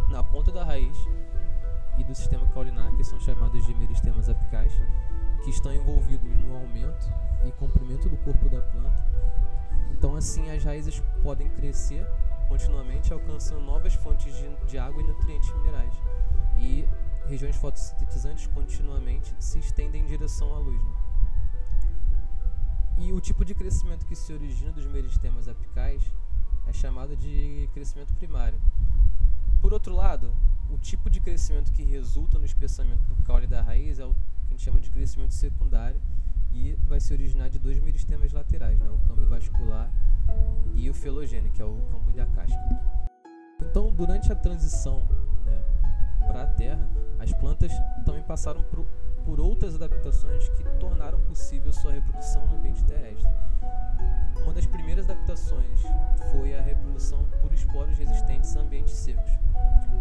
[0.09, 0.97] na ponta da raiz
[2.01, 4.73] e do sistema caulinar, que são chamados de meristemas apicais,
[5.45, 7.13] que estão envolvidos no aumento
[7.45, 9.05] e comprimento do corpo da planta.
[9.93, 12.07] Então, assim, as raízes podem crescer
[12.49, 15.95] continuamente, alcançando novas fontes de, de água e nutrientes minerais.
[16.59, 16.89] E
[17.27, 20.83] regiões fotossintetizantes continuamente se estendem em direção à luz.
[20.83, 20.95] Né?
[22.99, 26.03] E o tipo de crescimento que se origina dos meristemas apicais
[26.67, 28.61] é chamado de crescimento primário.
[29.61, 30.35] Por outro lado,
[30.73, 34.47] o tipo de crescimento que resulta no espessamento do caule da raiz é o que
[34.49, 36.01] a gente chama de crescimento secundário,
[36.53, 38.89] e vai se originar de dois meristemas laterais, né?
[38.89, 39.91] o câmbio vascular
[40.75, 42.63] e o felogênio, que é o campo diacástico.
[43.63, 45.07] Então, durante a transição
[45.45, 45.63] né,
[46.27, 47.73] para a Terra, as plantas
[48.05, 48.85] também passaram por,
[49.25, 53.31] por outras adaptações que tornaram possível sua reprodução no ambiente terrestre.
[54.43, 55.83] Uma das primeiras adaptações
[56.33, 59.31] foi a reprodução por esporos resistentes a ambientes secos.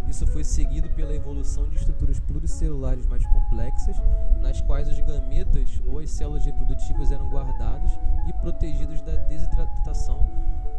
[0.08, 3.96] Isso foi seguido pela evolução de estruturas pluricelulares mais complexas,
[4.42, 7.92] nas quais os gametas ou as células reprodutivas eram guardados
[8.28, 10.28] e protegidos da desidratação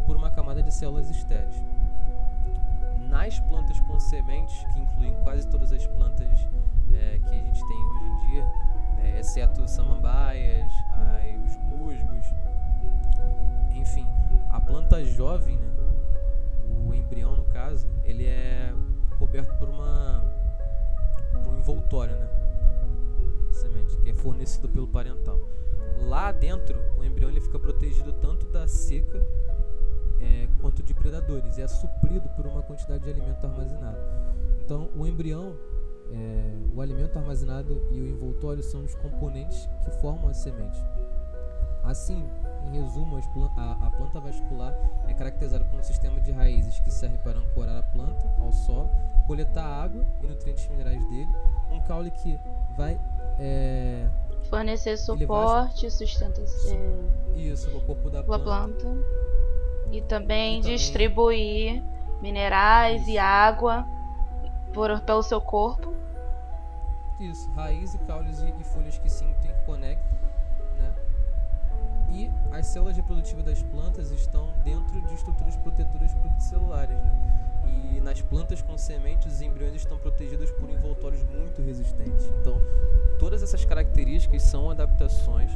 [0.07, 1.63] por uma camada de células estéreis.
[3.09, 6.29] nas plantas com sementes, que incluem quase todas as plantas
[6.93, 8.47] é, que a gente tem hoje em dia,
[8.99, 10.73] é, exceto samambaias,
[11.45, 12.27] os musgos,
[13.81, 14.07] enfim,
[14.51, 15.71] a planta jovem, né,
[16.87, 18.73] o embrião no caso, ele é
[19.19, 20.23] coberto por uma
[21.43, 22.29] por um envoltório, né,
[23.53, 25.41] semente que é fornecido pelo parental.
[25.99, 29.23] Lá dentro, o embrião ele fica protegido tanto da seca
[30.21, 33.99] é, quanto de predadores e é suprido por uma quantidade de alimento armazenado.
[34.63, 35.57] Então, o embrião,
[36.13, 40.81] é, o alimento armazenado e o envoltório são os componentes que formam a semente.
[41.83, 42.29] Assim,
[42.67, 43.19] em resumo,
[43.57, 44.75] a, a planta vascular
[45.07, 48.91] é caracterizada por um sistema de raízes que serve para ancorar a planta ao solo,
[49.27, 51.35] coletar água e nutrientes minerais dele,
[51.71, 52.39] um caule que
[52.77, 52.99] vai
[53.39, 54.07] é,
[54.49, 56.79] fornecer suporte, sustentação.
[57.37, 58.45] Isso, o corpo da planta.
[58.45, 58.87] planta.
[59.91, 61.83] E também, e também distribuir
[62.21, 63.11] minerais Isso.
[63.11, 63.87] e água
[64.73, 65.95] por, pelo seu corpo.
[67.19, 70.20] Isso, raiz e caules e, e folhas que se interconectam?
[72.13, 77.31] E as células reprodutivas das plantas estão dentro de estruturas protetoras pluricelulares, né?
[77.93, 82.27] E nas plantas com sementes, os embriões estão protegidos por envoltórios muito resistentes.
[82.41, 82.61] Então,
[83.19, 85.53] todas essas características são adaptações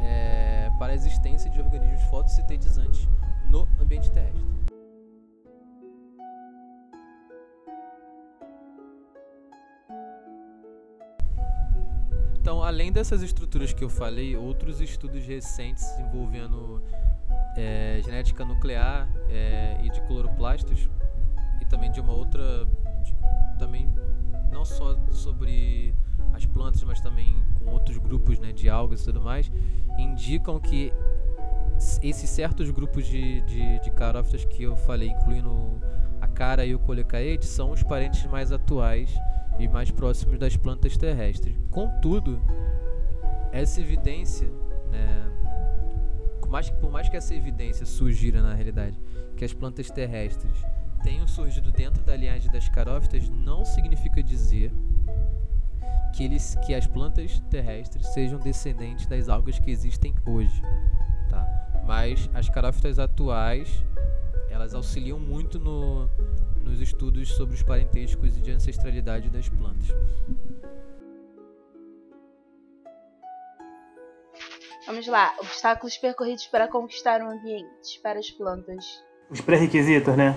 [0.00, 3.08] é, para a existência de organismos fotossintetizantes
[3.48, 4.59] no ambiente terrestre.
[12.50, 16.82] Então, além dessas estruturas que eu falei, outros estudos recentes envolvendo
[17.56, 20.90] é, genética nuclear é, e de cloroplastos
[21.60, 22.66] e também de uma outra
[23.04, 23.16] de,
[23.56, 23.88] também
[24.50, 25.94] não só sobre
[26.32, 29.48] as plantas mas também com outros grupos né, de algas e tudo mais
[29.96, 30.92] indicam que
[32.02, 35.80] esses certos grupos de, de, de carófitas que eu falei incluindo
[36.20, 39.08] a cara e o colecaete são os parentes mais atuais
[39.58, 42.40] e mais próximos das plantas terrestres contudo
[43.52, 44.48] essa evidência
[44.90, 45.30] né,
[46.50, 49.00] mais, por mais que essa evidência surgira na realidade,
[49.36, 50.52] que as plantas terrestres
[51.02, 54.72] tenham surgido dentro da linhagem das carófitas, não significa dizer
[56.12, 60.60] que, eles, que as plantas terrestres sejam descendentes das algas que existem hoje.
[61.30, 61.46] Tá?
[61.86, 63.84] Mas as carófitas atuais
[64.50, 66.10] elas auxiliam muito no,
[66.62, 69.88] nos estudos sobre os parentescos e de ancestralidade das plantas.
[74.86, 75.34] Vamos lá.
[75.38, 78.84] Obstáculos percorridos para conquistar um ambiente para as plantas.
[79.30, 80.36] Os pré-requisitos, né?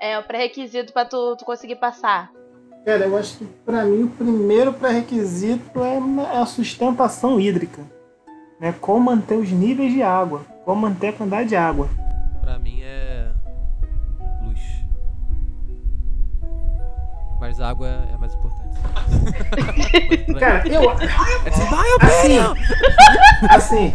[0.00, 2.32] É, o pré-requisito para tu, tu conseguir passar.
[2.84, 5.98] Cara, eu acho que para mim o primeiro pré-requisito é,
[6.34, 7.82] é a sustentação hídrica.
[8.58, 8.74] Né?
[8.80, 10.44] Como manter os níveis de água.
[10.64, 11.88] Como manter a quantidade de água.
[12.40, 13.11] Para mim é
[17.42, 18.70] Mas a água é mais importante.
[20.38, 20.90] Cara, eu.
[22.00, 22.38] Assim,
[23.50, 23.92] assim,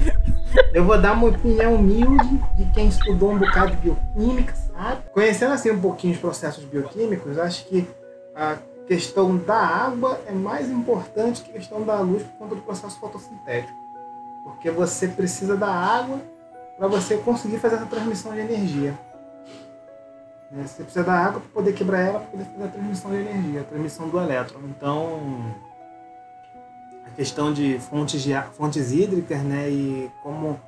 [0.73, 5.01] eu vou dar uma opinião humilde de quem estudou um bocado de bioquímica, sabe?
[5.13, 7.87] Conhecendo assim um pouquinho os processos bioquímicos, acho que
[8.35, 12.61] a questão da água é mais importante que a questão da luz por conta do
[12.63, 13.79] processo fotossintético.
[14.43, 16.19] Porque você precisa da água
[16.77, 18.93] para você conseguir fazer essa transmissão de energia.
[20.51, 20.65] Né?
[20.65, 23.61] Você precisa da água para poder quebrar ela para poder fazer a transmissão de energia,
[23.61, 24.59] a transmissão do elétron.
[24.65, 25.55] Então,
[27.05, 30.59] a questão de fontes, de, fontes hídricas né, e como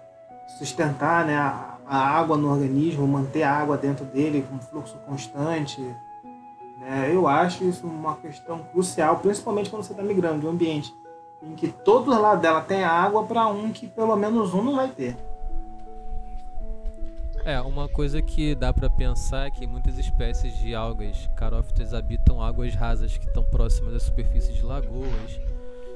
[0.57, 5.81] sustentar né, a, a água no organismo, manter a água dentro dele com fluxo constante.
[6.79, 10.93] Né, eu acho isso uma questão crucial, principalmente quando você está migrando de um ambiente
[11.41, 14.75] em que todos os lados dela tem água para um que pelo menos um não
[14.75, 15.15] vai ter.
[17.49, 22.39] É, uma coisa que dá para pensar é que muitas espécies de algas carófitas habitam
[22.39, 25.31] águas rasas que estão próximas da superfície de lagoas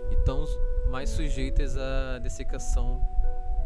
[0.09, 0.43] e estão
[0.89, 2.99] mais sujeitas à dessecação,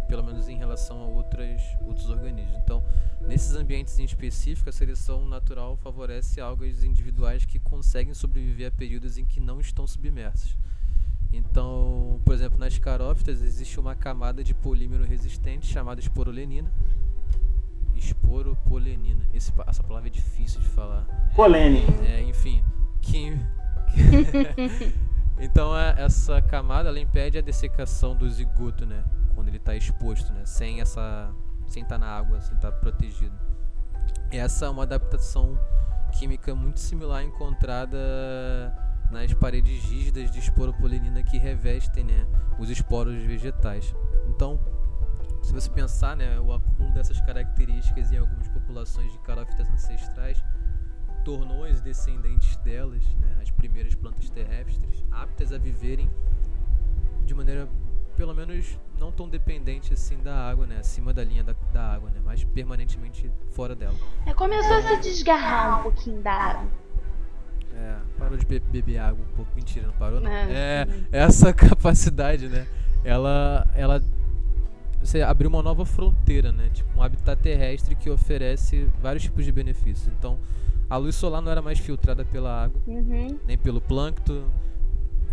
[0.05, 2.57] pelo menos em relação a outras, outros organismos.
[2.57, 2.83] Então,
[3.21, 9.17] nesses ambientes em específico, a seleção natural favorece algas individuais que conseguem sobreviver a períodos
[9.17, 10.57] em que não estão submersas.
[11.31, 16.69] Então, por exemplo, nas carófitas existe uma camada de polímero resistente chamada esporolenina,
[17.97, 19.25] esporopolenina.
[19.33, 21.05] Esse, essa palavra é difícil de falar.
[21.35, 21.83] Polene.
[22.07, 22.63] É, enfim.
[23.01, 23.37] Que,
[25.39, 29.03] então é, essa camada ela impede a dessecação do zigoto, né?
[29.33, 30.45] Quando ele está exposto, né?
[30.45, 31.33] Sem essa,
[31.67, 33.35] sem estar tá na água, sem estar tá protegido.
[34.31, 35.57] Essa é uma adaptação
[36.11, 37.97] química muito similar encontrada
[39.11, 42.27] nas paredes rígidas de esporopolenina que revestem, né,
[42.59, 43.95] os esporos vegetais.
[44.27, 44.59] Então,
[45.47, 50.43] se você pensar, né, o acúmulo dessas características em algumas populações de carófitas ancestrais
[51.23, 56.11] tornou as descendentes delas, né, as primeiras plantas terrestres, aptas a viverem
[57.23, 57.65] de maneira
[58.17, 60.79] pelo menos não tão dependente assim da água, né?
[60.79, 62.19] Acima da linha da, da água, né?
[62.25, 63.93] Mas permanentemente fora dela.
[64.25, 66.67] É, começou a se desgarrar um pouquinho da água.
[67.75, 69.51] É, parou de be beber água um pouco.
[69.55, 70.31] Mentira, não parou não.
[70.31, 70.87] É.
[71.11, 72.67] É, essa capacidade, né?
[73.05, 74.01] Ela, ela
[74.99, 76.69] você abriu uma nova fronteira, né?
[76.73, 80.07] Tipo um habitat terrestre que oferece vários tipos de benefícios.
[80.17, 80.37] Então,
[80.89, 83.39] a luz solar não era mais filtrada pela água, Uhum.
[83.45, 84.43] nem pelo plâncton,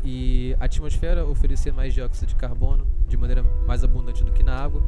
[0.05, 4.55] e a atmosfera oferecia mais dióxido de carbono de maneira mais abundante do que na
[4.57, 4.83] água.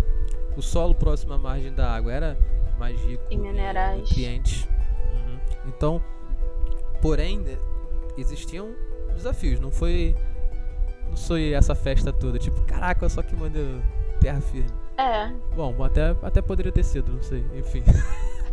[0.57, 2.39] O solo próximo à margem da água era
[2.79, 4.01] mais rico Em minerais.
[4.01, 4.69] nutrientes.
[5.15, 5.39] Uhum.
[5.69, 6.03] Então,
[7.01, 7.57] porém, né,
[8.19, 8.69] existiam
[9.15, 9.59] desafios.
[9.61, 10.15] Não foi,
[11.09, 12.39] não foi essa festa toda.
[12.39, 13.61] Tipo, caraca, só que manda
[14.17, 14.71] terra firme.
[14.99, 15.31] É.
[15.55, 17.45] Bom, até, até poderia ter sido, não sei.
[17.55, 17.83] Enfim.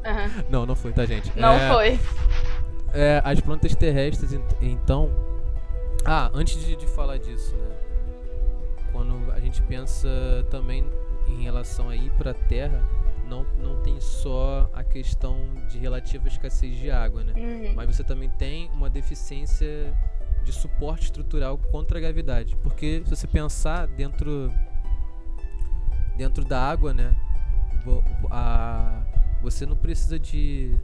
[0.06, 0.44] Aham.
[0.50, 1.32] não, não foi, tá, gente?
[1.40, 2.00] Não É, foi.
[2.94, 5.10] é, as plantas terrestres, ent- então.
[6.06, 7.76] Ah, antes de, de falar disso, né?
[8.92, 10.08] Quando a gente pensa
[10.52, 10.86] também
[11.28, 12.84] em relação a ir para a Terra,
[13.28, 15.38] não, não tem só a questão
[15.70, 17.34] de relativa escassez de água, né?
[17.36, 17.74] Uhum.
[17.74, 19.94] Mas você também tem uma deficiência
[20.44, 22.56] de suporte estrutural contra a gravidade.
[22.58, 24.54] Porque se você pensar dentro
[26.16, 27.16] dentro da água, né?
[28.32, 29.02] A,
[29.42, 30.80] você não precisa de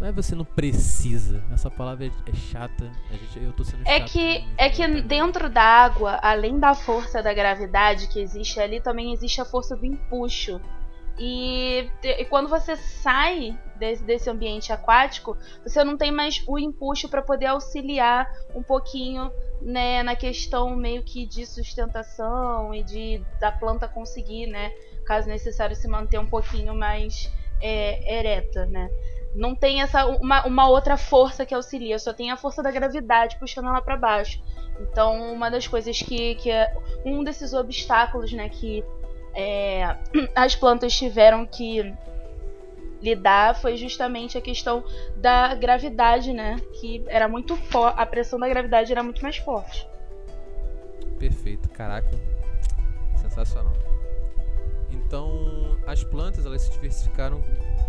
[0.00, 1.42] não é você não precisa.
[1.52, 2.90] Essa palavra é, é chata.
[3.10, 5.02] Gente, eu tô sendo É chato que, é que né?
[5.02, 9.76] dentro da água, além da força da gravidade que existe ali, também existe a força
[9.76, 10.60] do empuxo.
[11.18, 17.08] E, e quando você sai desse, desse ambiente aquático, você não tem mais o empuxo
[17.08, 23.50] para poder auxiliar um pouquinho né, na questão meio que de sustentação e de da
[23.50, 24.72] planta conseguir, né,
[25.04, 28.90] caso necessário, se manter um pouquinho mais é, ereta, né?
[29.34, 33.36] Não tem essa uma, uma outra força que auxilia, só tem a força da gravidade
[33.38, 34.42] puxando ela para baixo.
[34.80, 36.72] Então, uma das coisas que, que é
[37.04, 38.84] um desses obstáculos, né, que
[39.34, 39.96] é,
[40.34, 41.94] as plantas tiveram que
[43.00, 44.84] lidar foi justamente a questão
[45.16, 49.86] da gravidade, né, que era muito forte, a pressão da gravidade era muito mais forte.
[51.18, 52.10] Perfeito, caraca.
[53.20, 53.72] Sensacional.
[54.90, 57.42] Então, as plantas elas se diversificaram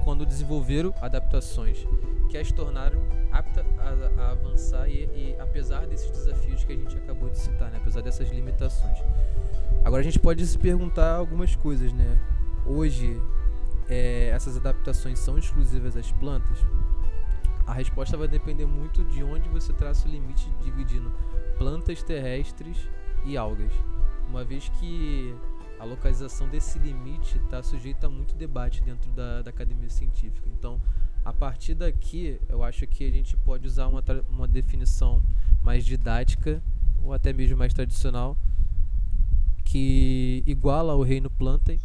[0.03, 1.85] quando desenvolveram adaptações
[2.29, 6.95] que as tornaram aptas a, a avançar e, e apesar desses desafios que a gente
[6.97, 7.77] acabou de citar, né?
[7.81, 8.97] apesar dessas limitações.
[9.83, 12.19] Agora a gente pode se perguntar algumas coisas, né?
[12.65, 13.19] Hoje,
[13.89, 16.57] é, essas adaptações são exclusivas às plantas?
[17.65, 21.11] A resposta vai depender muito de onde você traça o limite dividindo
[21.57, 22.77] plantas terrestres
[23.25, 23.71] e algas,
[24.27, 25.35] uma vez que
[25.79, 30.49] a localização desse limite está sujeita a muito debate dentro da, da academia científica.
[30.57, 30.79] Então,
[31.23, 35.23] a partir daqui, eu acho que a gente pode usar uma, uma definição
[35.63, 36.61] mais didática
[37.03, 38.37] ou até mesmo mais tradicional
[39.63, 41.77] que iguala o reino planta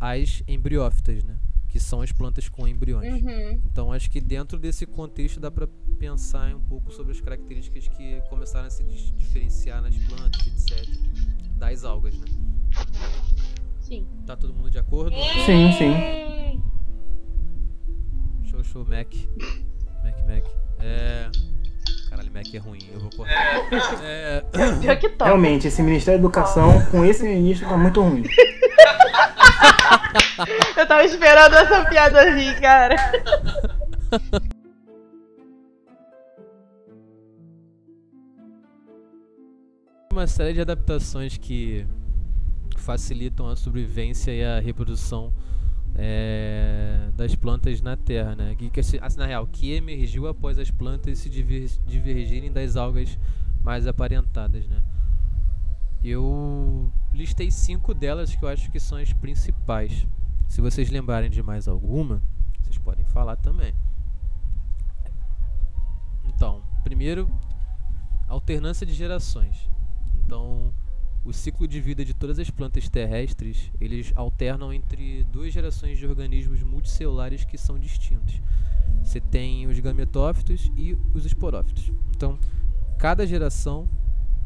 [0.00, 1.36] às embriófitas, né?
[1.68, 3.22] Que são as plantas com embriões.
[3.22, 3.60] Uhum.
[3.66, 5.66] Então acho que dentro desse contexto dá para
[5.98, 10.88] pensar um pouco sobre as características que começaram a se diferenciar nas plantas, etc.
[11.56, 12.26] Das algas, né?
[13.80, 14.06] Sim.
[14.26, 15.14] Tá todo mundo de acordo?
[15.44, 16.62] Sim, sim.
[18.50, 19.14] Show, show, Mac.
[20.02, 20.44] Mac, Mac.
[20.80, 21.30] É.
[22.10, 23.32] Caralho, Mac é ruim, eu vou cortar.
[24.02, 24.44] É.
[25.24, 28.24] Realmente, esse Ministério da Educação com esse ministro tá muito ruim.
[30.76, 32.96] Eu tava esperando essa piada vir, cara.
[40.16, 41.86] uma série de adaptações que
[42.78, 45.30] facilitam a sobrevivência e a reprodução
[45.94, 48.54] é, das plantas na Terra, né?
[48.54, 53.18] Que, que, assim, na real, que emergiu após as plantas se diver- divergirem das algas
[53.62, 54.82] mais aparentadas, né?
[56.08, 60.06] Eu listei cinco delas que eu acho que são as principais.
[60.46, 62.22] Se vocês lembrarem de mais alguma,
[62.60, 63.74] vocês podem falar também.
[66.24, 67.28] Então, primeiro,
[68.28, 69.68] alternância de gerações.
[70.14, 70.72] Então,
[71.24, 76.06] o ciclo de vida de todas as plantas terrestres, eles alternam entre duas gerações de
[76.06, 78.40] organismos multicelulares que são distintos.
[79.02, 81.90] Você tem os gametófitos e os esporófitos.
[82.14, 82.38] Então,
[82.96, 83.88] cada geração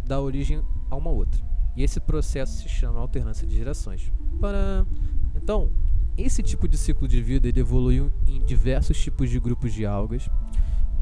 [0.07, 1.49] dá origem a uma outra.
[1.77, 4.12] E esse processo se chama alternância de gerações.
[4.41, 4.87] Para
[5.35, 5.71] então,
[6.16, 10.29] esse tipo de ciclo de vida ele evoluiu em diversos tipos de grupos de algas.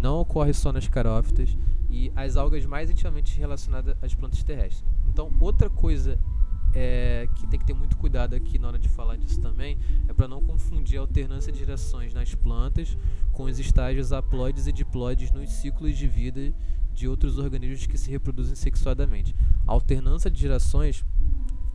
[0.01, 1.57] Não ocorre só nas carófitas
[1.91, 4.85] e as algas mais intimamente relacionadas às plantas terrestres.
[5.09, 6.19] Então, outra coisa
[6.75, 10.13] é, que tem que ter muito cuidado aqui na hora de falar disso também é
[10.13, 12.97] para não confundir a alternância de gerações nas plantas
[13.33, 16.55] com os estágios haploides e diploides nos ciclos de vida
[16.99, 19.35] de outros organismos que se reproduzem sexuadamente.
[19.67, 21.05] A alternância de gerações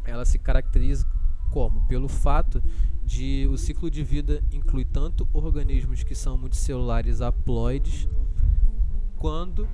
[0.03, 1.07] ela se caracteriza
[1.49, 1.87] como?
[1.87, 2.61] Pelo fato
[3.05, 8.07] de o ciclo de vida inclui tanto organismos que são multicelulares haploides
[9.17, 9.67] quanto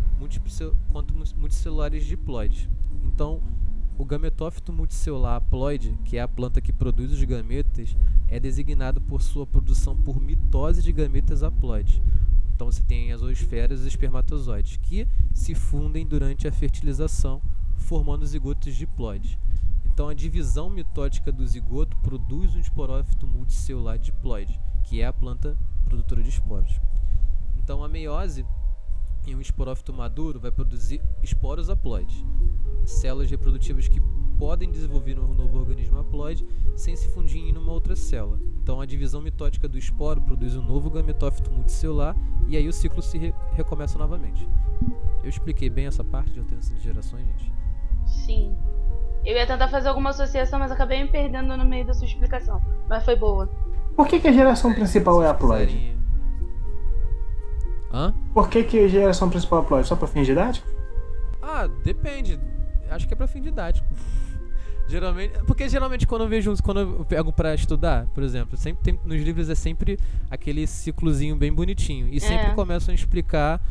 [1.35, 2.69] multicelulares diploides.
[3.03, 3.41] Então,
[3.97, 7.97] o gametófito multicelular haploide, que é a planta que produz os gametas,
[8.27, 12.01] é designado por sua produção por mitose de gametas haploides.
[12.60, 17.41] Então você tem as oosferas e os espermatozoides, que se fundem durante a fertilização,
[17.78, 19.38] formando zigotos diploides.
[19.86, 25.57] Então a divisão mitótica do zigoto produz um esporófito multicelular diploide, que é a planta
[25.86, 26.82] produtora de esporos.
[27.55, 28.45] Então a meiose
[29.26, 32.26] em um esporófito maduro vai produzir esporos haploides,
[32.84, 34.01] células reprodutivas que
[34.39, 38.39] podem desenvolver um novo organismo haploide sem se fundir em uma outra célula.
[38.63, 42.15] Então a divisão mitótica do esporo produz um novo gametófito multicelular
[42.47, 44.47] e aí o ciclo se re recomeça novamente.
[45.21, 47.51] Eu expliquei bem essa parte de alteração de gerações, gente?
[48.05, 48.55] Sim.
[49.25, 52.61] Eu ia tentar fazer alguma associação, mas acabei me perdendo no meio da sua explicação.
[52.87, 53.49] Mas foi boa.
[53.93, 55.97] Por que, que a geração principal é haploide?
[57.91, 58.13] Hã?
[58.33, 59.87] Por que, que a geração principal é haploide?
[59.89, 60.65] Só pra fim didático?
[61.41, 62.39] Ah, depende.
[62.89, 63.87] Acho que é pra fim didático.
[64.89, 68.99] Geralmente, porque geralmente quando eu vejo, quando eu pego para estudar, por exemplo, sempre tem,
[69.05, 69.97] nos livros é sempre
[70.29, 72.53] aquele ciclozinho bem bonitinho e sempre é.
[72.53, 73.61] começam a explicar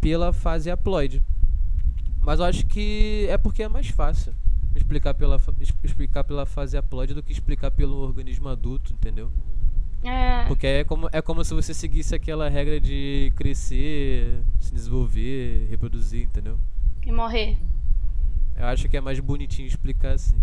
[0.00, 1.22] pela fase haploide.
[2.20, 4.34] Mas eu acho que é porque é mais fácil
[4.74, 5.36] explicar pela
[5.82, 9.32] explicar pela fase haploide do que explicar pelo organismo adulto, entendeu?
[10.02, 10.44] É.
[10.46, 16.24] Porque é como, é como se você seguisse aquela regra de crescer, se desenvolver, reproduzir,
[16.24, 16.58] entendeu?
[17.04, 17.58] E morrer.
[18.60, 20.36] Eu acho que é mais bonitinho explicar assim.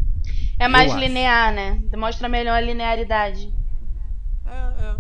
[0.57, 1.55] É mais Eu linear, acho.
[1.55, 1.79] né?
[1.83, 3.53] Demonstra melhor a linearidade.
[4.43, 4.95] É, é.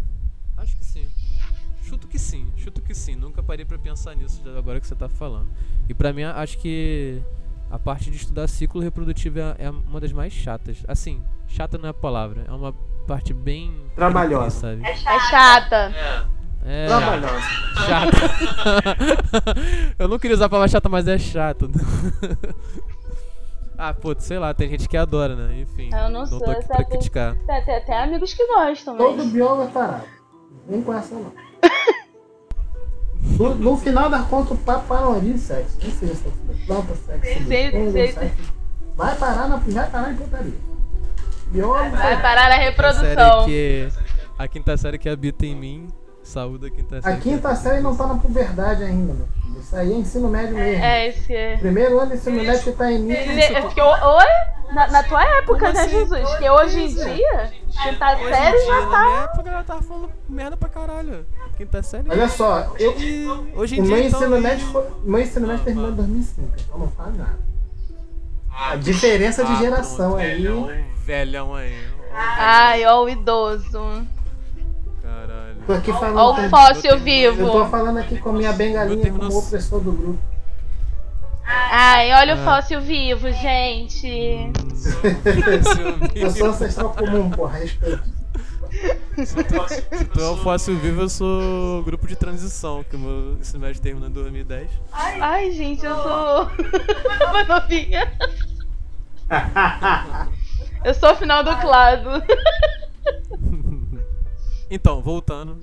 [0.57, 1.07] Acho que sim.
[1.81, 3.15] Chuto que sim, chuto que sim.
[3.15, 5.49] Nunca parei para pensar nisso agora que você tá falando.
[5.89, 7.19] E para mim, acho que
[7.71, 10.83] a parte de estudar ciclo reprodutivo é, é uma das mais chatas.
[10.87, 12.71] Assim, chata não é a palavra, é uma
[13.07, 13.73] parte bem.
[13.95, 14.59] Trabalhosa.
[14.59, 14.85] Sabe?
[14.85, 15.91] É chata.
[16.63, 16.83] É.
[16.83, 16.85] é.
[16.85, 17.49] Trabalhosa.
[17.87, 18.17] Chata.
[19.97, 21.67] Eu não queria usar a palavra chata, mas é chato.
[23.77, 25.59] ah, pô, sei lá, tem gente que adora, né?
[25.59, 25.89] Enfim.
[25.93, 27.35] Eu não, não tô aqui pra criticar.
[27.45, 29.05] Tem, tem até amigos que gostam, mas...
[29.05, 30.03] Todo biólogo é parado.
[30.67, 31.31] Nem com essa não.
[33.37, 35.77] No, no, final da conta, o papo para onde de sexo.
[35.81, 38.19] Nem seja sexo da planta, sexo fungo, sexo.
[38.95, 40.53] Vai parar, na, vai parar em putaria.
[41.47, 41.95] Biólogo.
[41.95, 43.45] Vai parar na reprodução.
[43.45, 43.89] Que,
[44.39, 45.87] a quinta série que habita em mim,
[46.27, 47.15] saúde a quinta série.
[47.15, 49.59] A quinta série não tá na puberdade ainda, meu filho.
[49.59, 50.83] Isso aí é ensino médio mesmo.
[50.83, 51.57] É, esse é.
[51.57, 53.15] Primeiro ano de ensino médio que tá em mim.
[53.61, 54.25] Porque, oi?
[54.73, 55.91] Na, na tua época, né, assim?
[55.91, 56.35] Jesus?
[56.35, 57.51] Que hoje em dia,
[57.83, 58.89] quinta hoje série já tá.
[58.89, 61.25] Na minha época ela tava falando merda pra caralho.
[61.55, 62.09] Quinta série.
[62.09, 62.91] Olha só, eu.
[63.55, 63.95] Hoje em o dia.
[63.95, 67.39] Meu então, ensino, médio foi, meu ensino médio terminou em 2005, então não faz nada.
[68.51, 70.45] A diferença de geração aí
[71.05, 71.87] velhão aí.
[72.13, 73.79] Ai, ó o idoso.
[75.67, 76.17] Tô aqui falando.
[76.17, 77.41] Ó o fóssil vivo.
[77.41, 80.19] Eu tô falando aqui com a minha bengalinha como opressor do grupo.
[81.45, 82.43] Ai, olha o ah.
[82.43, 84.07] fóssil vivo, gente.
[84.07, 84.53] Hum,
[86.15, 88.17] eu sou ancestral comum, porra, respeito.
[89.25, 93.59] Se tu é o fóssil vivo, eu sou grupo de transição, que o meu ensino
[93.59, 94.69] médio terminou em 2010.
[94.91, 96.49] Ai, gente, eu sou
[97.29, 98.09] uma novinha.
[100.85, 102.23] Eu sou o final do clado.
[104.69, 105.57] Então, voltando,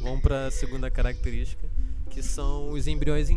[0.00, 1.68] vamos para a segunda característica,
[2.10, 3.28] que são os embriões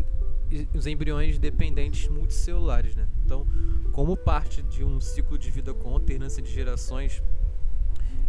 [0.74, 3.06] os embriões dependentes multicelulares, né?
[3.26, 3.46] Então,
[3.92, 7.22] como parte de um ciclo de vida com alternância de gerações,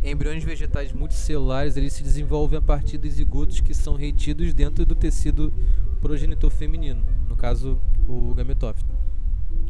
[0.02, 4.94] embriões vegetais multicelulares eles se desenvolvem a partir dos zigotos que são retidos dentro do
[4.94, 5.52] tecido
[6.00, 8.97] progenitor feminino, no caso o gametófito.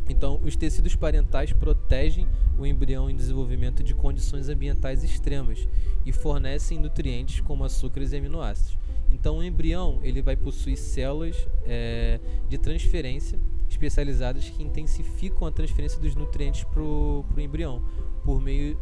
[0.09, 2.26] Então, os tecidos parentais protegem
[2.59, 5.68] o embrião em desenvolvimento de condições ambientais extremas
[6.05, 8.79] e fornecem nutrientes como açúcares e aminoácidos.
[9.12, 16.01] Então, o embrião ele vai possuir células é, de transferência especializadas que intensificam a transferência
[16.01, 17.83] dos nutrientes para o embrião
[18.24, 18.79] por meio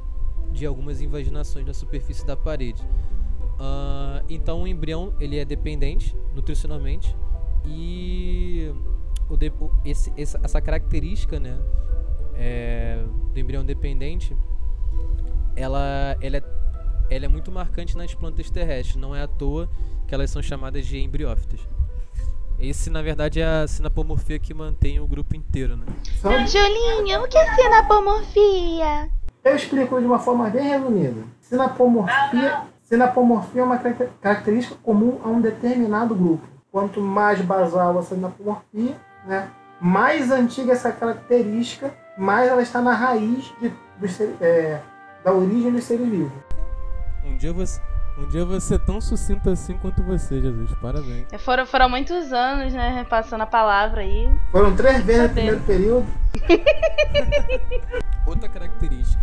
[0.52, 2.82] de algumas invaginações na superfície da parede.
[3.58, 7.16] Uh, então, o embrião ele é dependente nutricionalmente
[7.64, 8.70] e
[9.28, 11.58] o de, o, esse, essa característica né,
[12.34, 13.02] é,
[13.32, 14.36] do embrião dependente
[15.56, 16.42] ela, ela, é,
[17.10, 18.96] ela é muito marcante nas plantas terrestres.
[18.96, 19.68] Não é à toa
[20.06, 21.60] que elas são chamadas de embriófitas.
[22.58, 25.86] Esse, na verdade, é a sinapomorfia que mantém o grupo inteiro, né?
[26.46, 29.10] Julinho, o que é sinapomorfia?
[29.44, 31.22] Eu explico de uma forma bem resumida.
[31.40, 36.46] Sinapomorfia, sinapomorfia é uma característica comum a um determinado grupo.
[36.72, 38.96] Quanto mais basal a sinapomorfia,
[39.26, 39.50] né,
[39.80, 43.72] mais antiga essa característica, mais ela está na raiz de,
[44.40, 44.80] é,
[45.24, 46.32] da origem dos seres vivos.
[47.24, 47.80] Um dia você,
[48.16, 50.72] um dia você é tão sucinto assim quanto você, Jesus.
[50.80, 51.26] Parabéns.
[51.32, 53.04] É, foram, foram muitos anos, né?
[53.10, 54.30] Passando a palavra aí.
[54.52, 56.06] Foram três vezes no primeiro período.
[58.26, 59.22] Outra característica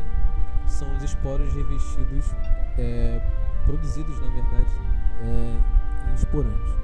[0.67, 2.35] são os esporos revestidos,
[2.77, 3.21] é,
[3.65, 4.71] produzidos, na verdade,
[5.21, 6.82] é, em esporantes.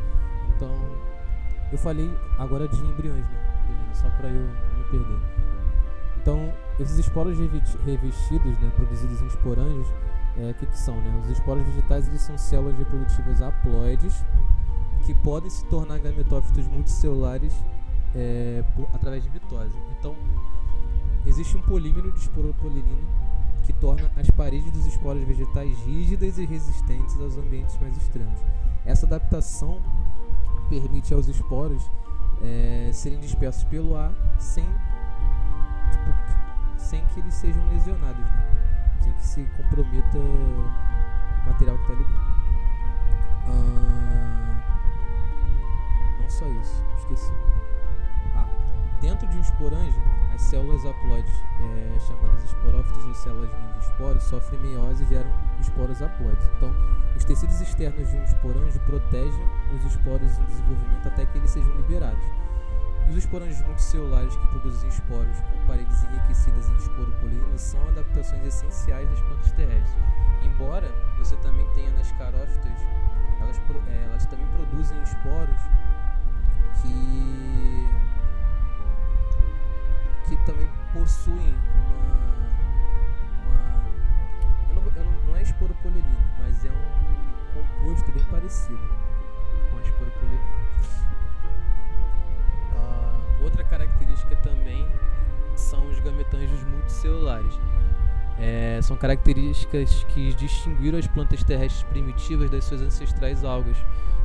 [1.71, 3.91] Eu falei agora de embriões, né?
[3.93, 5.19] Só para eu não me perder.
[6.21, 7.37] Então, esses esporos
[7.85, 9.87] revestidos, né, produzidos em esporanjos,
[10.37, 10.95] é, que, que são?
[10.95, 11.21] Né?
[11.23, 14.23] Os esporos vegetais eles são células reprodutivas haploides
[15.05, 17.53] que podem se tornar gametófitos multicelulares
[18.15, 19.75] é, por, através de mitose.
[19.97, 20.15] Então,
[21.25, 23.07] existe um polímero de esporopolenina
[23.65, 28.39] que torna as paredes dos esporos vegetais rígidas e resistentes aos ambientes mais extremos.
[28.85, 29.79] Essa adaptação
[30.69, 31.89] permite aos esporos
[32.41, 34.65] é, serem dispersos pelo ar sem,
[35.91, 38.23] tipo, sem que eles sejam lesionados.
[38.23, 38.49] Né?
[39.01, 40.71] sem que se comprometa o
[41.47, 42.29] material que está ali dentro.
[43.47, 44.63] Ah,
[46.19, 47.33] não só isso, esqueci.
[48.35, 48.47] Ah,
[49.01, 49.99] dentro de um esporanjo,
[50.33, 56.01] as células haploides, é, chamadas esporófitos ou células de esporos, sofrem meiose e geram esporos
[56.01, 56.49] haploides.
[56.57, 56.73] Então,
[57.15, 59.45] os tecidos externos de um esporanjo protegem
[59.75, 62.25] os esporos em desenvolvimento até que eles sejam liberados.
[63.09, 69.19] Os esporanjos multicelulares que produzem esporos com paredes enriquecidas em esporopolina são adaptações essenciais das
[69.21, 70.03] plantas terrestres.
[70.43, 72.87] Embora você também tenha nas carófitas,
[73.41, 75.59] elas, é, elas também produzem esporos
[76.81, 77.87] que,
[80.27, 82.19] que também possuem uma.
[83.47, 83.89] uma
[84.69, 86.07] eu não, eu não, não é esporopolina,
[86.37, 89.08] mas é um composto bem parecido
[89.79, 90.59] esporopolina.
[93.41, 94.85] Outra característica também
[95.55, 97.59] são os gametanjos multicelulares.
[98.37, 103.77] É, são características que distinguiram as plantas terrestres primitivas das suas ancestrais algas,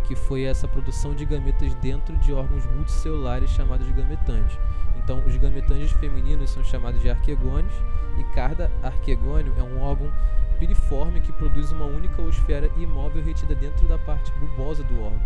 [0.04, 4.58] que foi essa produção de gametas dentro de órgãos multicelulares chamados de gametanjos.
[4.96, 7.74] Então, os gametanjos femininos são chamados de arquegônios
[8.18, 10.12] e cada arquegônio é um órgão
[10.58, 15.22] piriforme que produz uma única esfera imóvel retida dentro da parte bulbosa do órgão.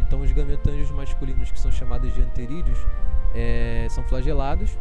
[0.00, 2.78] Então, os gametanjos masculinos, que são chamados de anterídeos,
[3.34, 4.78] é, são flagelados,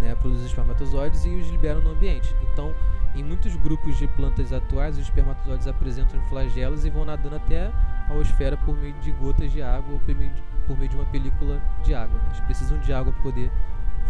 [0.00, 2.34] né, produzem espermatozoides e os liberam no ambiente.
[2.52, 2.74] Então,
[3.14, 7.70] em muitos grupos de plantas atuais, os espermatozoides apresentam flagelos e vão nadando até
[8.10, 10.96] a esfera por meio de gotas de água ou por meio de, por meio de
[10.96, 12.18] uma película de água.
[12.18, 12.24] Né?
[12.30, 13.52] Eles precisam de água para poder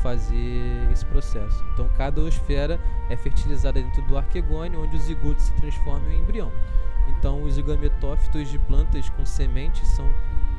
[0.03, 1.65] fazer esse processo.
[1.73, 6.53] Então, cada osfera é fertilizada dentro do arquegônio, onde os zigotos se transformam em embrião.
[7.09, 10.09] Então, os gametófitos de plantas com sementes são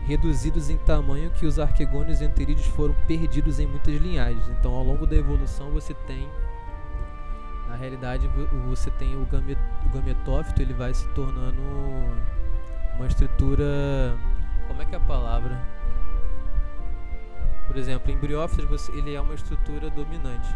[0.05, 4.47] reduzidos em tamanho que os arquegônios e anterídeos foram perdidos em muitas linhagens.
[4.49, 6.29] Então, ao longo da evolução, você tem
[7.67, 8.29] na realidade
[8.69, 11.61] você tem o, o gametófito, ele vai se tornando
[12.95, 14.15] uma estrutura,
[14.67, 15.61] como é que é a palavra?
[17.67, 20.55] Por exemplo, em briófitas você, ele é uma estrutura dominante.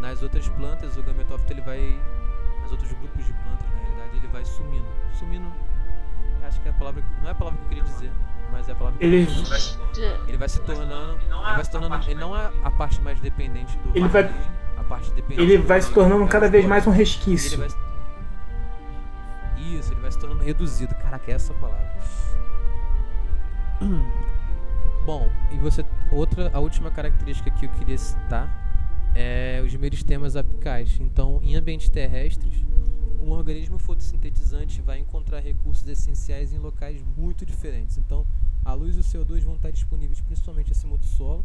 [0.00, 2.00] Nas outras plantas, o gametófito ele vai,
[2.62, 4.86] nas outros grupos de plantas, na realidade, ele vai sumindo,
[5.18, 5.52] sumindo.
[6.46, 8.10] Acho que é a palavra, não é a palavra que eu queria dizer
[8.50, 9.28] mas é a palavra ele...
[10.26, 13.78] ele vai se tornando, ele vai se tornando, ele não é a parte mais dependente
[13.78, 14.28] do ele vai
[14.76, 17.58] a parte dependente ele vai se tornando cada vez mais um resquício.
[17.58, 17.68] Vai...
[19.58, 20.94] Isso, ele vai se tornando reduzido.
[20.96, 21.94] Caraca, é essa palavra.
[25.04, 28.48] Bom, e você outra a última característica que eu queria citar
[29.14, 30.98] é os meristemas apicais.
[31.00, 32.64] Então, em ambientes terrestres,
[33.20, 37.96] um organismo fotossintetizante vai encontrar recursos essenciais em locais muito diferentes.
[37.96, 38.26] Então,
[38.64, 41.44] a luz e o CO2 vão estar disponíveis principalmente acima do solo.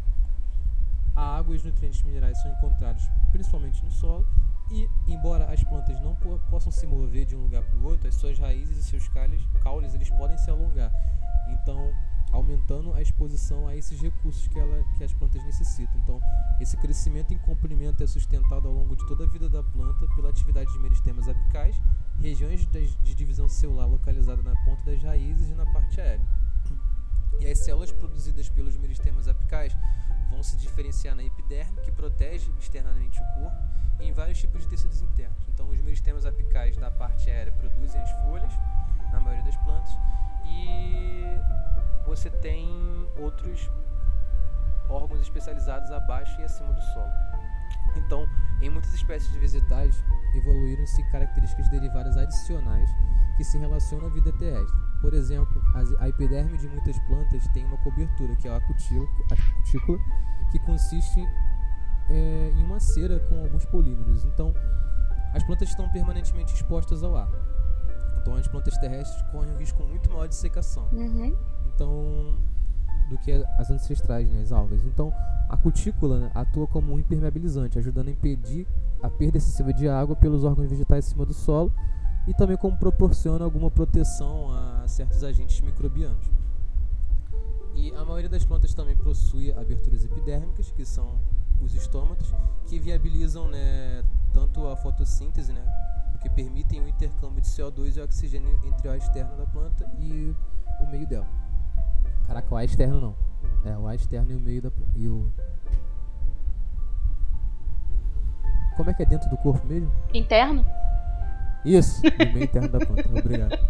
[1.14, 4.26] A água e os nutrientes minerais são encontrados principalmente no solo.
[4.70, 8.06] E, embora as plantas não po possam se mover de um lugar para o outro,
[8.06, 10.92] as suas raízes e seus caules, caules eles podem se alongar.
[11.48, 11.92] Então,
[12.32, 15.98] aumentando a exposição a esses recursos que, ela, que as plantas necessitam.
[16.02, 16.20] Então,
[16.60, 20.30] esse crescimento em comprimento é sustentado ao longo de toda a vida da planta pela
[20.30, 21.80] atividade de meristemas apicais,
[22.20, 26.26] regiões de divisão celular localizada na ponta das raízes e na parte aérea.
[27.38, 29.76] E as células produzidas pelos meristemas apicais
[30.30, 33.56] vão se diferenciar na epiderme, que protege externamente o corpo,
[34.00, 35.36] e em vários tipos de tecidos internos.
[35.48, 38.52] Então, os meristemas apicais da parte aérea produzem as folhas,
[39.12, 39.92] na maioria das plantas,
[40.44, 41.55] e
[42.06, 42.68] você tem
[43.18, 43.70] outros
[44.88, 47.10] órgãos especializados abaixo e acima do solo.
[47.96, 48.26] Então,
[48.60, 50.02] Em muitas espécies de vegetais,
[50.34, 52.88] evoluíram-se características derivadas adicionais
[53.36, 54.74] que se relacionam à vida terrestre.
[55.02, 55.62] Por exemplo,
[55.98, 59.06] a epiderme de muitas plantas tem uma cobertura, que é a cutícula,
[60.50, 61.20] que consiste
[62.08, 64.24] é, em uma cera com alguns polímeros.
[64.24, 64.54] Então,
[65.34, 67.28] as plantas estão permanentemente expostas ao ar.
[68.16, 70.88] Então, as plantas terrestres correm um risco muito maior de secação.
[70.92, 71.36] Uhum.
[71.76, 72.38] Então,
[73.10, 74.82] do que as ancestrais, né, as algas.
[74.86, 75.12] Então,
[75.48, 78.66] a cutícula né, atua como um impermeabilizante, ajudando a impedir
[79.02, 81.72] a perda excessiva de água pelos órgãos vegetais acima do solo
[82.26, 86.26] e também como proporciona alguma proteção a certos agentes microbianos.
[87.74, 91.20] E a maioria das plantas também possui aberturas epidérmicas, que são
[91.60, 94.02] os estômatos, que viabilizam né,
[94.32, 95.62] tanto a fotossíntese, né,
[96.22, 100.34] que permitem o intercâmbio de CO2 e oxigênio entre o ar externo da planta e
[100.80, 101.45] o meio dela.
[102.26, 103.14] Caraca, o ar externo não.
[103.64, 105.30] É, o ar externo e o meio da e o
[108.76, 109.90] Como é que é dentro do corpo mesmo?
[110.12, 110.64] Interno?
[111.64, 113.08] Isso, no meio interno da planta.
[113.08, 113.58] Obrigado.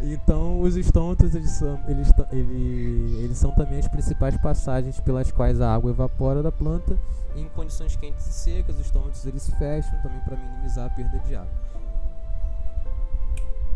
[0.00, 5.60] então, os estômatos eles são, eles, eles, eles são também as principais passagens pelas quais
[5.60, 6.96] a água evapora da planta.
[7.34, 11.34] Em condições quentes e secas, os estômatos eles fecham também para minimizar a perda de
[11.34, 11.71] água.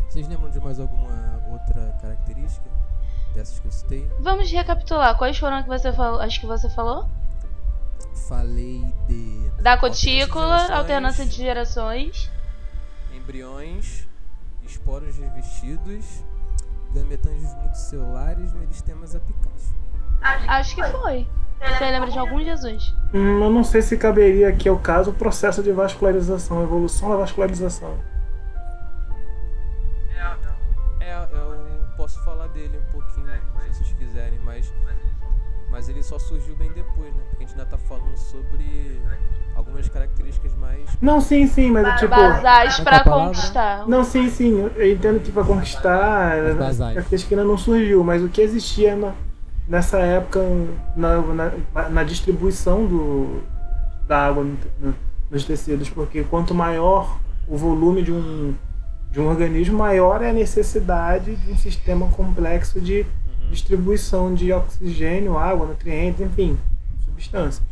[0.07, 2.69] Vocês lembram de mais alguma outra característica
[3.33, 4.11] dessas que eu citei?
[4.19, 5.17] Vamos recapitular.
[5.17, 6.19] Quais foram que você falou?
[6.21, 7.07] Acho que você falou?
[8.27, 9.51] Falei de.
[9.61, 12.31] Da cutícula, alternância de gerações.
[13.13, 14.07] Embriões,
[14.63, 16.23] esporos revestidos,
[16.93, 19.73] gametângios multicelulares, meristemas apicais.
[20.21, 21.27] Acho que foi.
[21.59, 22.93] Você lembra de algum Jesus?
[23.13, 27.17] Hum, eu não sei se caberia aqui ao caso o processo de vascularização, evolução da
[27.17, 27.97] vascularização.
[35.77, 37.21] Mas ele só surgiu bem depois, né?
[37.29, 38.99] Porque a gente ainda tá falando sobre
[39.55, 40.81] algumas características mais.
[40.99, 42.09] Não, sim, sim, mas tipo.
[42.09, 43.87] Basais Qual pra é conquistar.
[43.87, 46.81] Não, sim, sim, eu entendo que para conquistar As basais.
[46.81, 49.13] a característica ainda não surgiu, mas o que existia na-
[49.67, 50.39] nessa época
[50.95, 53.43] na, na, na distribuição do,
[54.07, 54.95] da água no- no-
[55.29, 58.55] nos tecidos, porque quanto maior o volume de um,
[59.11, 63.05] de um organismo, maior é a necessidade de um sistema complexo de
[63.49, 66.57] distribuição de oxigênio, água, nutrientes, enfim,
[67.05, 67.65] substâncias.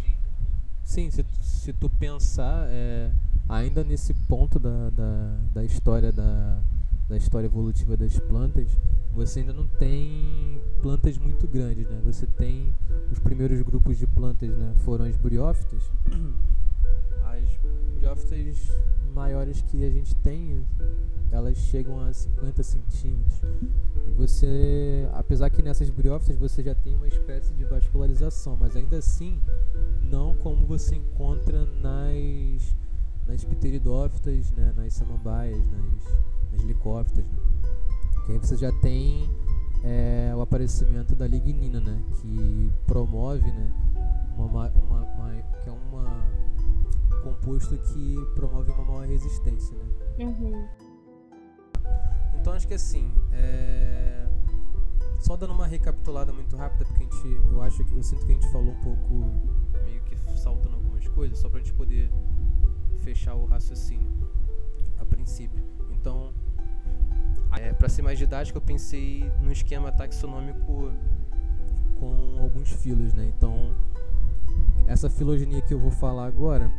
[0.84, 3.12] Sim, se, se tu pensar, é,
[3.50, 6.60] ainda nesse ponto da, da, da história da,
[7.10, 8.68] da história evolutiva das plantas,
[9.12, 12.02] você ainda não tem plantas muito grandes, né?
[12.06, 12.74] Você tem
[13.12, 14.74] os primeiros grupos de plantas, né?
[14.84, 15.82] Foram as briófitas.
[17.24, 17.44] As
[17.98, 18.72] briófitas
[19.16, 20.64] maiores que a gente tem,
[21.32, 23.42] elas chegam a 50 centímetros.
[24.08, 28.98] E você, apesar que nessas briófitas você já tem uma espécie de vascularização, mas ainda
[28.98, 29.40] assim
[30.02, 32.76] não como você encontra nas
[33.28, 36.18] nas pteridófitas, né, nas samambaias, nas,
[36.52, 37.38] nas licófitas, né?
[38.28, 39.28] Que aí você já tem
[39.84, 43.72] é, o aparecimento da lignina, né, que promove, né,
[44.38, 46.45] uma, ma- uma, uma- que é uma um
[47.26, 49.86] composto que promove uma maior resistência, né?
[50.20, 50.68] Uhum.
[52.40, 54.28] Então acho que assim, é...
[55.20, 58.32] só dando uma recapitulada muito rápida, porque a gente, eu acho que eu sinto que
[58.32, 59.14] a gente falou um pouco
[59.86, 62.12] meio que saltando algumas coisas, só pra gente poder
[63.00, 64.12] fechar o raciocínio
[65.00, 65.64] a princípio.
[65.92, 66.32] Então,
[67.58, 70.92] é, para ser mais didático, eu pensei num esquema taxonômico
[72.00, 73.26] com alguns filos, né?
[73.36, 73.74] Então,
[74.86, 76.72] essa filogenia que eu vou falar agora,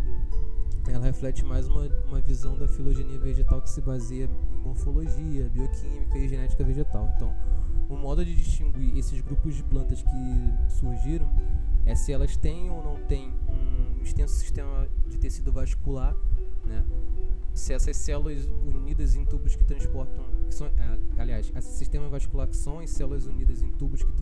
[0.89, 6.19] ela reflete mais uma, uma visão da filogenia vegetal que se baseia em morfologia, bioquímica
[6.19, 7.13] e genética vegetal.
[7.17, 7.35] Então,
[7.89, 11.31] o modo de distinguir esses grupos de plantas que surgiram
[11.85, 16.15] é se elas têm ou não têm um extenso sistema de tecido vascular,
[16.65, 16.85] né?
[17.55, 22.47] Se essas células unidas em tubos que transportam, que são, é, aliás, esse sistema vascular
[22.47, 24.13] que são as células unidas em tubos que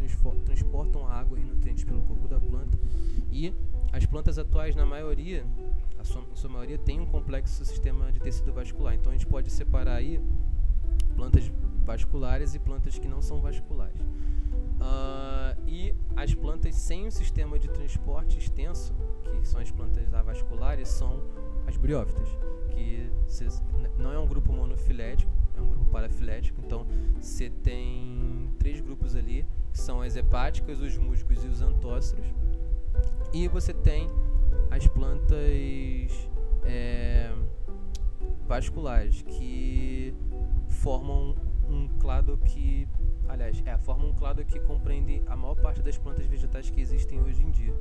[0.45, 2.79] transportam água e nutrientes pelo corpo da planta.
[3.33, 3.53] E
[3.93, 5.45] as plantas atuais, na maioria,
[6.05, 8.95] a sua, em sua maioria, têm um complexo sistema de tecido vascular.
[8.95, 10.21] Então a gente pode separar aí
[11.17, 11.51] plantas
[11.85, 14.01] vasculares e plantas que não são vasculares.
[14.81, 18.95] Ah, e as plantas sem um sistema de transporte extenso,
[19.41, 21.23] que são as plantas avasculares, são
[21.67, 22.29] as briófitas,
[22.71, 23.49] que cê-
[23.99, 26.61] não é um grupo monofilético, é um grupo parafilético.
[26.65, 26.87] Então
[27.21, 32.27] você tem três grupos ali, que são as hepáticas, os músicos e os antóceros.
[33.33, 34.11] E você tem
[34.75, 36.29] as plantas
[36.65, 37.33] é,
[38.45, 40.13] vasculares, que
[40.69, 41.37] formam
[41.69, 42.89] um clado que,
[43.29, 47.23] aliás, é, formam um clado que compreende a maior parte das plantas vegetais que existem
[47.23, 47.73] hoje em dia.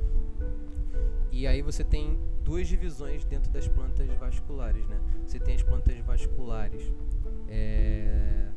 [1.32, 5.00] E aí você tem duas divisões dentro das plantas vasculares, né?
[5.26, 6.92] Você tem as plantas vasculares
[7.48, 8.52] é,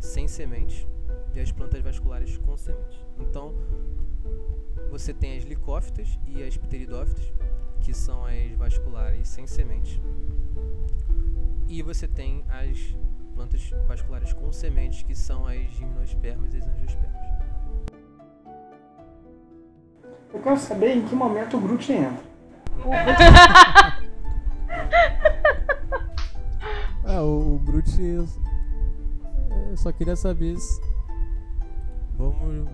[0.00, 0.84] sem sementes
[1.32, 2.98] e as plantas vasculares com sementes.
[3.20, 3.54] Então,
[4.90, 7.32] você tem as licófitas e as pteridófitas,
[7.82, 10.00] que são as vasculares sem sementes.
[11.68, 12.96] E você tem as
[13.34, 17.22] plantas vasculares com sementes, que são as gimnospermas e as angiospermas.
[20.32, 22.32] Eu quero saber em que momento o Groot entra.
[27.04, 28.00] Ah, o, o Groot.
[28.00, 28.26] Eu,
[29.70, 30.80] eu só queria saber se.
[32.16, 32.68] Vamos.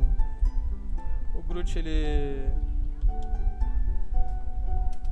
[1.34, 2.52] O Groot, ele.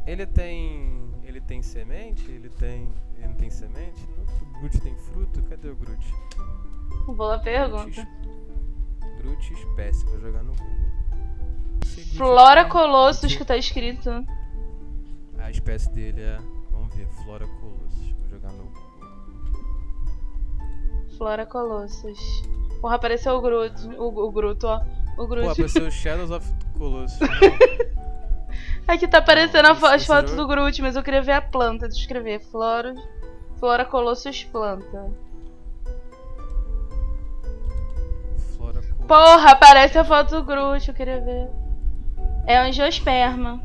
[0.06, 1.10] Ele tem.
[1.24, 2.30] Ele tem semente?
[2.30, 2.88] Ele tem.
[3.16, 4.06] Ele não tem semente?
[4.54, 5.42] O Groot tem fruto?
[5.42, 6.14] Cadê o Groot?
[7.06, 8.06] Boa pergunta.
[9.18, 10.86] Groot espécie, vou jogar no Google.
[12.16, 14.10] Flora aqui- Colossus que tá escrito.
[15.38, 16.38] A espécie dele é.
[16.70, 18.14] Vamos ver, Flora Colossus.
[18.20, 18.86] Vou jogar no Google.
[21.16, 22.42] Flora Colossus.
[22.80, 23.86] Porra, apareceu o Groot.
[23.96, 24.80] O, o Groot, ó.
[25.14, 25.48] O Pô, Groot.
[25.50, 26.46] apareceu Shadows of
[26.76, 27.18] Colossus.
[28.86, 31.86] Aqui tá aparecendo fo- as fotos do Groot, mas eu queria ver a planta.
[31.88, 32.40] Deixa eu escrever.
[32.40, 32.94] Flora.
[33.58, 35.10] Flora Colossus planta.
[38.56, 39.06] Flora Colossus.
[39.06, 41.48] Porra, aparece a foto do Groot, eu queria ver.
[42.46, 43.60] É angiosperma.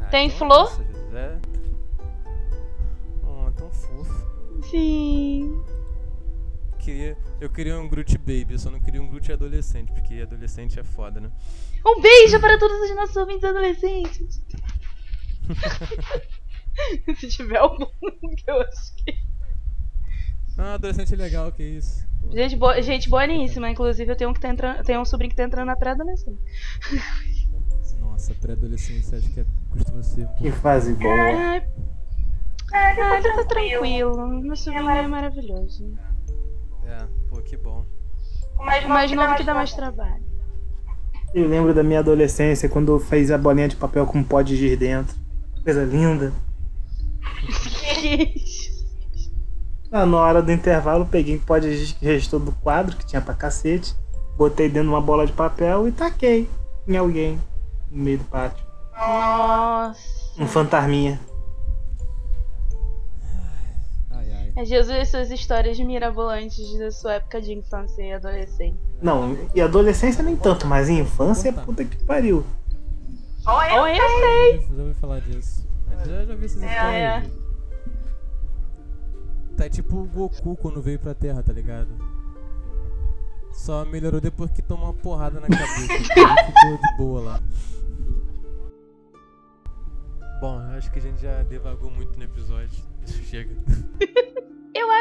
[0.00, 0.58] Ah, Tem então, flor?
[0.64, 1.38] nossa, José.
[3.22, 4.26] Oh, tão fofo.
[4.70, 5.62] Sim.
[6.78, 10.78] Queria, eu queria um Groot Baby, eu só não queria um Groot adolescente, porque adolescente
[10.78, 11.30] é foda, né?
[11.86, 14.42] Um beijo para todos os nossos ouvintes adolescentes.
[17.18, 19.14] Se tiver algum que eu acho que.
[20.56, 22.06] Ah, adolescente é legal, que isso.
[22.32, 23.68] Gente, boa, gente boníssima.
[23.68, 26.42] Inclusive, eu tenho, um que tá entrando, tenho um sobrinho que tá entrando na pré-adolescência.
[28.00, 30.26] Nossa, pré-adolescência acho que é, costuma ser.
[30.38, 31.12] Que fase boa.
[31.12, 31.66] Ai,
[32.72, 34.26] ai, tá tranquilo.
[34.40, 35.96] Meu sobrinho é maravilhoso.
[36.86, 37.84] É, pô, que bom.
[38.58, 40.33] O mais novo que dá mais trabalho.
[41.34, 44.56] Eu lembro da minha adolescência quando eu fiz a bolinha de papel com pó de
[44.56, 45.16] giz dentro.
[45.64, 46.32] Coisa linda.
[47.80, 48.72] Que isso?
[49.90, 53.20] Ah, na hora do intervalo, peguei pó de giz que restou do quadro, que tinha
[53.20, 53.96] pra cacete.
[54.36, 56.48] Botei dentro de uma bola de papel e taquei
[56.86, 57.40] em alguém
[57.90, 58.64] no meio do pátio.
[58.96, 60.00] Nossa.
[60.38, 61.20] Um fantasminha.
[64.62, 68.78] Jesus e suas histórias mirabolantes da sua época de infância e adolescência.
[69.02, 72.44] Não, e adolescência nem tanto, mas em infância, puta que pariu.
[73.46, 73.84] Oh, eu
[74.20, 74.60] sei.
[74.76, 75.66] Já ouvi falar disso.
[75.88, 76.66] Mas Já, já vi essas É.
[77.18, 77.44] histórias.
[79.56, 81.88] Tá tipo o Goku quando veio pra Terra, tá ligado?
[83.52, 85.86] Só melhorou depois que tomou uma porrada na cabeça.
[85.98, 87.40] Ficou de boa lá.
[90.40, 92.82] Bom, eu acho que a gente já devagou muito no episódio.
[93.06, 93.54] Isso chega.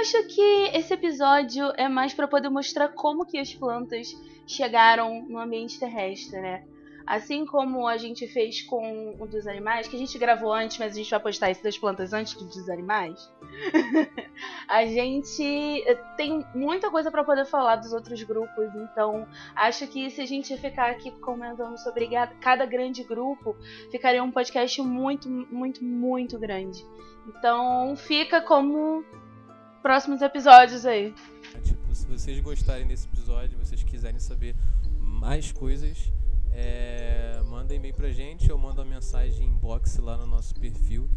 [0.04, 4.14] Acho que esse episódio é mais pra poder mostrar como que as plantas
[4.46, 6.66] chegaram no ambiente terrestre, né?
[7.08, 10.92] Assim como a gente fez com o dos animais, que a gente gravou antes, mas
[10.92, 13.32] a gente vai postar esse das plantas antes do dos animais.
[14.68, 15.42] a gente
[15.88, 19.26] eh, tem muita coisa pra poder falar dos outros grupos, então
[19.56, 22.10] acho que se a gente ficar aqui comentando sobre
[22.42, 23.56] cada grande grupo,
[23.90, 26.86] ficaria um podcast muito, muito, muito grande.
[27.26, 29.06] Então fica como
[29.84, 31.14] próximos episódios aí.
[31.64, 34.56] Tipo, se vocês gostarem desse episódio, vocês quiserem saber
[35.00, 36.12] mais coisas,
[36.52, 41.08] é, manda e-mail pra gente ou manda uma mensagem inbox lá no nosso perfil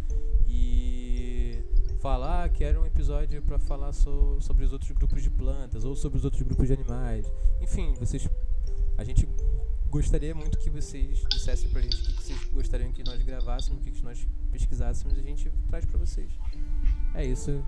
[0.47, 1.63] e
[2.01, 5.97] falar ah, quero um episódio pra falar so- sobre os outros grupos de plantas ou
[5.97, 7.27] sobre os outros grupos de animais.
[7.61, 8.29] Enfim, vocês
[8.99, 9.29] a gente
[9.89, 13.85] gostaria muito que vocês dissessem pra gente o que, vocês gostariam que nós gravássemos, o
[13.85, 16.31] que, nós pesquisássemos e a gente traz pra vocês.
[17.15, 17.63] É isso.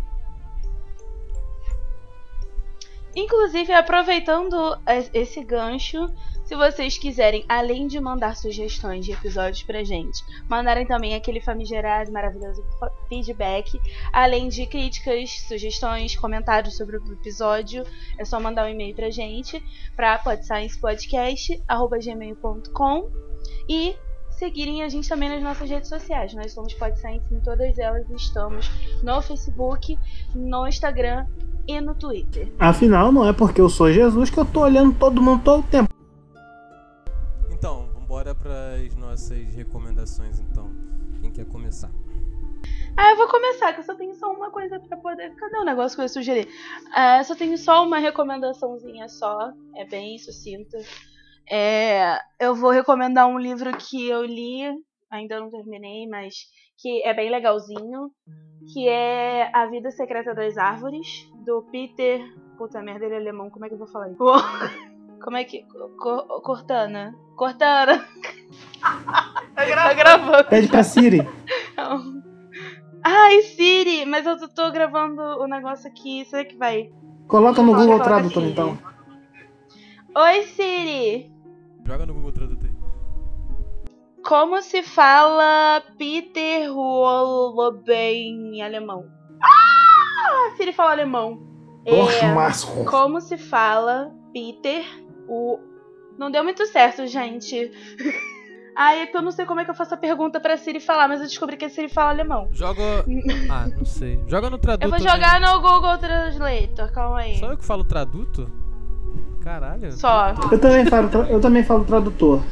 [3.16, 6.09] Inclusive, aproveitando es- esse gancho,
[6.44, 12.12] se vocês quiserem, além de mandar sugestões de episódios pra gente, mandarem também aquele famigerado,
[12.12, 12.64] maravilhoso
[13.09, 13.78] feedback,
[14.12, 17.84] além de críticas, sugestões, comentários sobre o episódio,
[18.18, 19.62] é só mandar um e-mail pra gente,
[19.96, 23.11] pra podsciencepodcast.gmail.com
[23.68, 23.96] e
[24.30, 26.32] seguirem a gente também nas nossas redes sociais.
[26.34, 28.70] Nós somos Podscience em todas elas, estamos
[29.02, 29.98] no Facebook,
[30.34, 31.26] no Instagram
[31.68, 32.50] e no Twitter.
[32.58, 35.68] Afinal, não é porque eu sou Jesus que eu tô olhando todo mundo todo o
[35.68, 35.88] tempo.
[37.50, 40.70] Então, vambora para as nossas recomendações então.
[41.20, 41.90] Quem quer começar?
[42.96, 45.34] Ah, eu vou começar, que eu só tenho só uma coisa pra poder.
[45.36, 46.48] Cadê o negócio que eu ia sugerir?
[46.92, 49.52] Ah, eu só tenho só uma recomendaçãozinha só.
[49.76, 50.78] É bem sucinta.
[51.50, 54.64] É, eu vou recomendar um livro que eu li
[55.10, 56.34] ainda não terminei, mas
[56.76, 58.10] que é bem legalzinho,
[58.72, 62.20] que é A Vida Secreta das Árvores, do Peter.
[62.59, 64.18] Puta merda, ele é alemão, como é que eu vou falar isso?
[65.20, 65.64] Como é que.
[65.99, 67.12] Co- Cortana.
[67.34, 68.07] Cortana!
[69.55, 70.49] tá gravando.
[70.49, 71.18] Pede pra Siri.
[71.76, 72.22] Não.
[73.05, 74.07] Ai, Siri!
[74.07, 76.92] Mas eu tô- gravando o negócio aqui, será que vai?
[77.26, 78.78] Coloca no Coloca Google Tradutor, então.
[80.16, 81.32] Oi, Siri!
[81.84, 82.70] Joga no Google Tradutor.
[84.24, 89.17] Como se fala Peter Holoben em alemão?
[90.18, 90.56] Ah!
[90.56, 91.40] Siri fala alemão.
[91.84, 94.84] É, como se fala Peter
[95.28, 95.58] o.
[96.18, 97.70] Não deu muito certo, gente.
[98.76, 100.78] Ai, é que eu não sei como é que eu faço a pergunta pra Siri
[100.78, 102.48] falar, mas eu descobri que a Siri fala alemão.
[102.52, 103.04] Joga.
[103.50, 104.22] Ah, não sei.
[104.28, 104.86] Joga no tradutor.
[104.86, 105.10] Eu vou né?
[105.10, 107.38] jogar no Google Translator, calma aí.
[107.38, 108.48] Só eu que falo traduto?
[109.42, 109.90] Caralho.
[109.92, 110.34] Só.
[110.52, 112.42] Eu também falo, tra- eu também falo tradutor.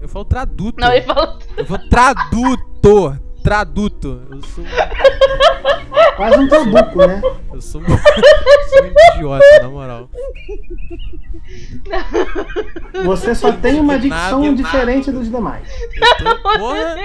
[0.00, 0.80] Eu falo traduto.
[0.80, 1.38] Não, ele falou.
[1.56, 3.18] Eu falo tradutor.
[3.42, 4.22] Traduto.
[4.30, 4.64] Eu sou.
[6.16, 7.20] Quase um trabuco, né?
[7.52, 10.10] Eu sou um, sou um idiota, na moral.
[13.04, 14.54] Você só tem uma Nada, dicção nada.
[14.56, 15.68] diferente dos demais.
[16.20, 16.96] Eu tô, porra.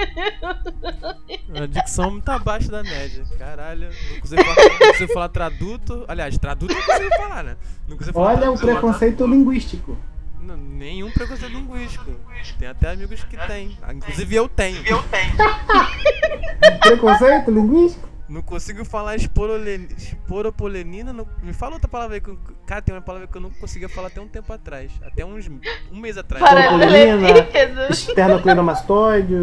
[1.62, 3.24] A dicção muito abaixo da média.
[3.38, 3.88] Caralho.
[4.12, 6.04] Não consigo falar, não consigo falar traduto.
[6.08, 7.56] Aliás, traduto eu consigo falar, né?
[7.88, 8.66] Não consigo falar Olha o traduto.
[8.66, 9.96] preconceito linguístico.
[10.40, 12.10] Não, nenhum preconceito linguístico.
[12.58, 13.76] Tem até amigos que tem.
[13.82, 14.78] Ah, Inclusive eu tenho.
[14.86, 15.32] Eu tenho.
[16.80, 18.08] Preconceito linguístico?
[18.28, 21.12] Não consigo falar esporopolenina.
[21.14, 21.26] Não...
[21.42, 22.20] Me fala outra palavra aí.
[22.20, 22.28] Que...
[22.30, 24.92] eu- Cara, tem uma palavra que eu não conseguia falar até um tempo atrás.
[25.02, 26.44] Até uns um mês atrás.
[26.44, 27.80] Paralelepípedo.
[27.90, 29.34] Esternocleidomastoide,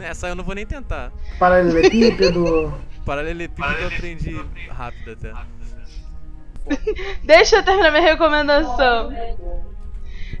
[0.00, 1.12] Essa eu não vou nem tentar.
[1.38, 2.72] paralelepípedo.
[3.04, 5.32] Paralelepípedo eu aprendi rápido até.
[7.24, 9.10] Deixa eu terminar minha recomendação.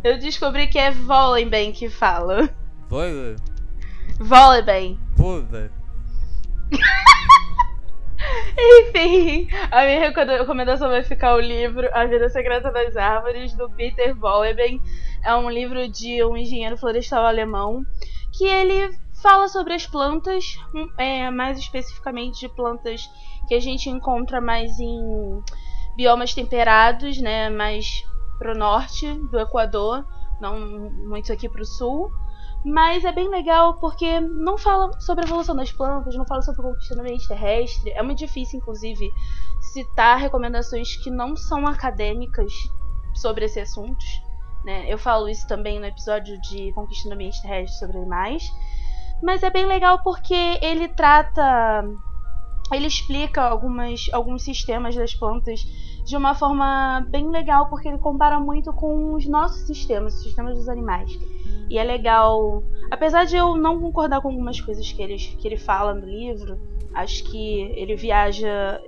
[0.02, 2.48] Eu descobri que é Volleyben que fala.
[4.18, 4.98] Volleyben.
[5.16, 5.70] pô, velho.
[8.58, 13.70] Enfim, a minha recomenda- recomendação vai ficar o livro A Vida Secreta das Árvores, do
[13.70, 14.80] Peter Volleben.
[15.24, 17.82] É um livro de um engenheiro florestal alemão
[18.32, 18.90] que ele
[19.22, 20.44] fala sobre as plantas,
[20.74, 23.08] hum, é, mais especificamente de plantas
[23.48, 25.42] que a gente encontra mais em
[25.96, 28.02] biomas temperados, né, mais
[28.40, 30.02] pro norte do Equador,
[30.40, 30.58] não
[31.06, 32.10] muito aqui pro sul.
[32.64, 36.60] Mas é bem legal porque não fala sobre a evolução das plantas, não fala sobre
[36.60, 37.90] o conquista do ambiente terrestre.
[37.90, 39.10] É muito difícil, inclusive,
[39.60, 42.52] citar recomendações que não são acadêmicas
[43.14, 44.04] sobre esse assunto.
[44.64, 44.92] Né?
[44.92, 48.42] Eu falo isso também no episódio de Conquista do Ambiente Terrestre sobre animais.
[49.22, 51.84] Mas é bem legal porque ele trata.
[52.72, 55.64] Ele explica algumas, alguns sistemas das plantas
[56.10, 60.58] de uma forma bem legal, porque ele compara muito com os nossos sistemas, os sistemas
[60.58, 61.16] dos animais.
[61.70, 62.64] E é legal.
[62.90, 66.58] Apesar de eu não concordar com algumas coisas que ele, que ele fala no livro,
[66.92, 68.80] acho que ele viaja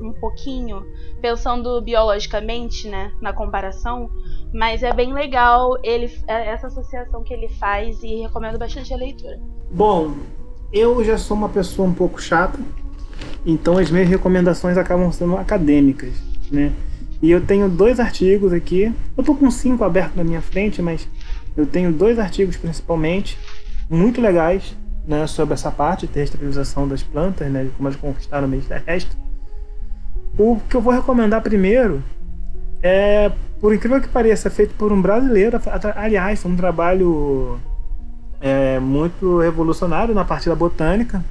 [0.00, 0.86] um pouquinho
[1.20, 4.08] pensando biologicamente, né, na comparação,
[4.54, 8.96] mas é bem legal ele é essa associação que ele faz e recomendo bastante a
[8.96, 9.40] leitura.
[9.68, 10.14] Bom,
[10.72, 12.58] eu já sou uma pessoa um pouco chata,
[13.44, 16.72] então as minhas recomendações acabam sendo acadêmicas, né?
[17.20, 18.92] E eu tenho dois artigos aqui.
[19.16, 21.08] Eu tô com cinco abertos na minha frente, mas
[21.56, 23.38] eu tenho dois artigos principalmente
[23.88, 24.76] muito legais,
[25.06, 28.62] né, sobre essa parte de terrestrialização das plantas, né, de como elas conquistaram o meio
[28.62, 29.16] terrestre.
[30.38, 32.02] O que eu vou recomendar primeiro
[32.82, 33.30] é,
[33.60, 35.60] por incrível que pareça, feito por um brasileiro.
[35.94, 37.58] Aliás, foi um trabalho
[38.40, 41.24] é, muito revolucionário na parte da botânica,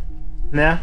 [0.52, 0.80] né?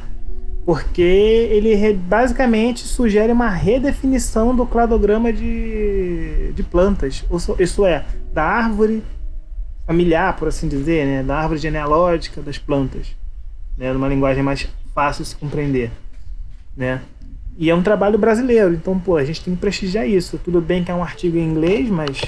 [0.69, 7.25] Porque ele basicamente sugere uma redefinição do cladograma de, de plantas.
[7.59, 8.05] Isso é,
[8.35, 9.03] da árvore
[9.87, 11.23] familiar, por assim dizer, né?
[11.23, 13.17] da árvore genealógica das plantas,
[13.79, 13.91] né?
[13.95, 15.91] numa linguagem mais fácil de se compreender.
[16.77, 17.01] Né?
[17.57, 20.37] E é um trabalho brasileiro, então pô, a gente tem que prestigiar isso.
[20.37, 22.21] Tudo bem que é um artigo em inglês, mas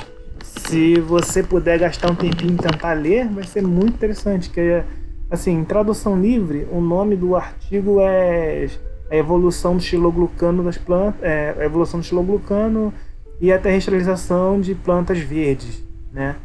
[0.43, 4.49] se você puder gastar um tempinho e tentar ler, vai ser muito interessante.
[4.49, 4.85] Que é,
[5.31, 8.69] assim, em tradução livre, o nome do artigo é
[9.11, 12.93] a evolução do xiloglucano das plantas, é, a evolução do xiloglucano
[13.41, 16.37] e a terrestrialização de plantas verdes, né?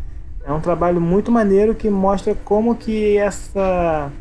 [0.45, 4.11] É um trabalho muito maneiro que mostra como que essa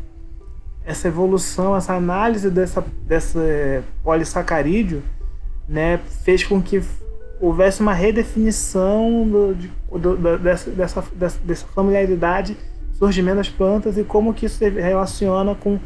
[0.83, 5.03] essa evolução, essa análise dessa dessa polissacarídeo,
[5.67, 6.81] né, fez com que
[7.39, 11.03] houvesse uma redefinição do, de, do, dessa, dessa,
[11.43, 12.55] dessa familiaridade
[12.97, 15.79] surgimento das plantas e como que isso se relaciona com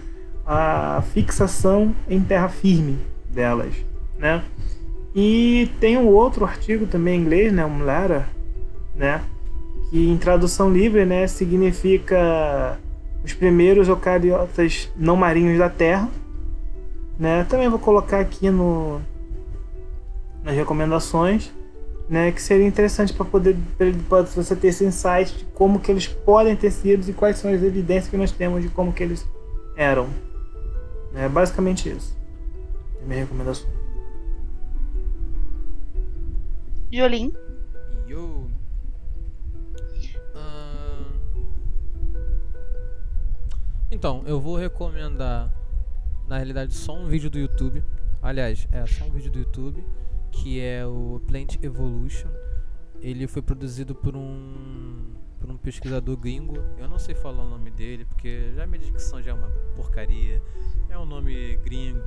[0.46, 2.98] a fixação em terra firme
[3.30, 3.74] delas,
[4.18, 4.44] né?
[5.16, 8.26] E tem um outro artigo também em inglês, né, um letter,
[8.96, 9.22] né,
[9.90, 12.78] que em tradução livre, né, significa
[13.24, 16.10] os primeiros eucariotas não marinhos da Terra.
[17.18, 17.44] Né?
[17.50, 19.02] Também vou colocar aqui no,
[20.44, 21.52] nas recomendações,
[22.10, 22.32] né?
[22.32, 23.56] que seria interessante para poder
[24.10, 27.54] pra você ter esse insight de como que eles podem ter sido e quais são
[27.54, 29.28] as evidências que nós temos de como que eles
[29.78, 30.10] eram.
[31.14, 32.18] É basicamente isso.
[33.02, 33.70] É minha recomendação.
[36.92, 37.32] Jolim.
[38.08, 38.50] Yo.
[40.34, 41.14] Ahn.
[43.92, 45.54] Então, eu vou recomendar,
[46.28, 47.84] na realidade, só um vídeo do YouTube.
[48.22, 49.84] Aliás, é só um vídeo do YouTube,
[50.42, 52.30] que é o Plant Evolution.
[53.02, 56.58] Ele foi produzido por um por um pesquisador gringo.
[56.78, 60.42] Eu não sei falar o nome dele, porque já minha dicção já é uma porcaria.
[60.90, 62.02] É um nome gringo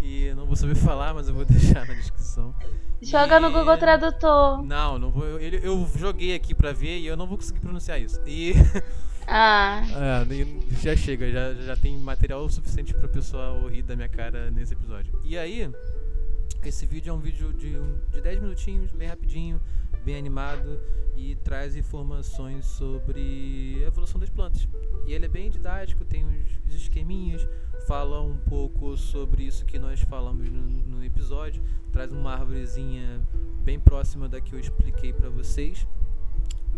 [0.00, 2.52] e eu não vou saber falar, mas eu vou deixar na descrição.
[3.00, 4.62] Joga no E- Google Tradutor.
[4.64, 5.24] Não, não vou.
[5.24, 8.20] Eu, eu joguei aqui pra ver e eu não vou conseguir pronunciar isso.
[8.26, 8.54] E
[9.30, 9.82] Ah,
[10.30, 10.46] é,
[10.80, 15.12] já chega, já, já tem material suficiente pra pessoa rir da minha cara nesse episódio.
[15.22, 15.70] E aí,
[16.64, 17.74] esse vídeo é um vídeo de,
[18.10, 19.60] de 10 minutinhos, bem rapidinho,
[20.04, 20.80] bem animado
[21.16, 24.68] e traz informações sobre a evolução das plantas.
[25.06, 26.24] E ele é bem didático, tem
[26.66, 27.46] os esqueminhas,
[27.86, 33.20] fala um pouco sobre isso que nós falamos no, no episódio, traz uma árvorezinha
[33.62, 35.86] bem próxima da que eu expliquei pra vocês.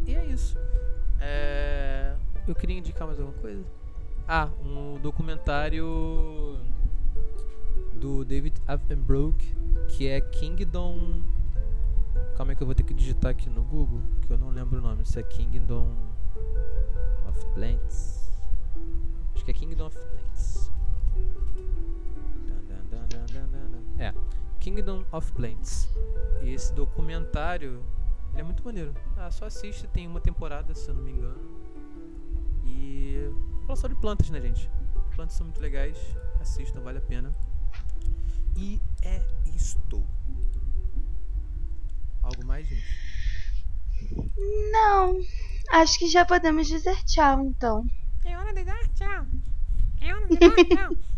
[0.06, 0.56] E é isso.
[1.20, 2.16] É,
[2.46, 3.62] Eu queria indicar mais alguma coisa?
[4.26, 6.56] Ah, um documentário
[8.00, 9.34] do David Attenborough
[9.88, 11.22] que é Kingdom.
[12.36, 14.78] Calma aí que eu vou ter que digitar aqui no Google, que eu não lembro
[14.78, 15.04] o nome.
[15.04, 15.94] Se é Kingdom
[17.28, 18.30] of Plants.
[19.34, 20.72] Acho que é Kingdom of Plants.
[23.98, 24.14] É,
[24.58, 25.90] Kingdom of Plants.
[26.42, 27.82] E esse documentário,
[28.34, 28.94] é muito maneiro.
[29.18, 31.38] Ah, só assiste, tem uma temporada, se eu não me engano.
[32.64, 33.30] E
[33.66, 34.70] fala de plantas, né, gente?
[35.14, 35.98] Plantas são muito legais,
[36.40, 37.34] assistam, vale a pena.
[38.56, 39.22] E é
[39.54, 40.02] isto.
[42.22, 42.84] Algo mais, gente?
[44.72, 45.20] não.
[45.70, 47.86] Acho que já podemos dizer tchau, então.
[48.24, 49.26] É hora de dar tchau.
[50.00, 50.96] É hora de dar tchau.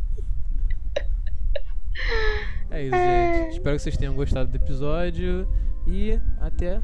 [2.70, 3.56] É isso, gente.
[3.56, 5.46] Espero que vocês tenham gostado do episódio.
[5.86, 6.82] E até o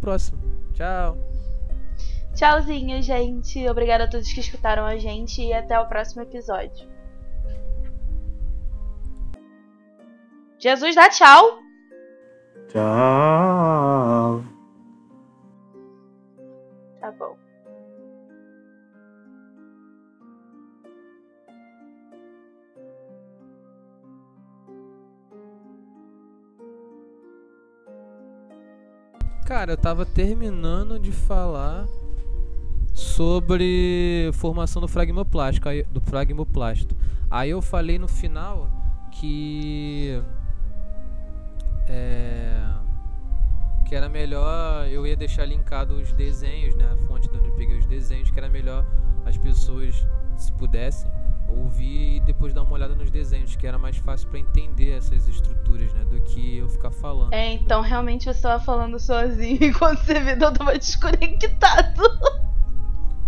[0.00, 0.40] próximo.
[0.74, 1.18] Tchau.
[2.34, 3.68] Tchauzinho, gente.
[3.68, 6.93] Obrigada a todos que escutaram a gente e até o próximo episódio.
[10.64, 11.62] Jesus dá tchau.
[12.68, 14.42] Tchau.
[16.98, 17.36] Tá bom.
[29.44, 31.86] Cara, eu tava terminando de falar
[32.94, 36.96] sobre formação do fragmoplástico, aí- do fragmoplasto.
[37.30, 38.70] Aí eu falei no final
[39.12, 40.22] que
[41.88, 42.60] é,
[43.84, 47.54] que era melhor eu ia deixar linkado os desenhos, né, a fonte de onde eu
[47.54, 48.84] peguei os desenhos, que era melhor
[49.24, 50.06] as pessoas
[50.36, 51.10] se pudessem
[51.48, 55.28] ouvir e depois dar uma olhada nos desenhos, que era mais fácil pra entender essas
[55.28, 57.32] estruturas, né, do que eu ficar falando.
[57.32, 62.02] É, então realmente você tava falando sozinho enquanto você viu eu tava desconectado.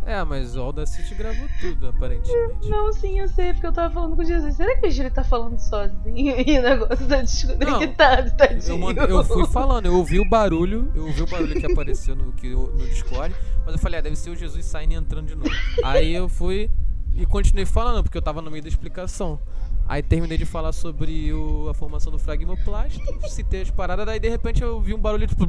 [0.07, 2.69] É, mas o Audacity gravou tudo, aparentemente.
[2.69, 4.55] Não, sim, eu sei, porque eu tava falando com Jesus.
[4.55, 8.63] Será que o Júlio tá falando sozinho e o negócio tá desconectado, tadinho?
[8.69, 12.15] Eu, mand- eu fui falando, eu ouvi o barulho, eu ouvi o barulho que apareceu
[12.15, 13.35] no, que, no Discord,
[13.65, 15.51] mas eu falei, ah, deve ser o Jesus saindo e entrando de novo.
[15.83, 16.71] Aí eu fui
[17.13, 19.41] e continuei falando, porque eu tava no meio da explicação.
[19.89, 24.29] Aí terminei de falar sobre o- a formação do fragmoplasto, citei as paradas, daí de
[24.29, 25.47] repente eu vi um barulho tipo.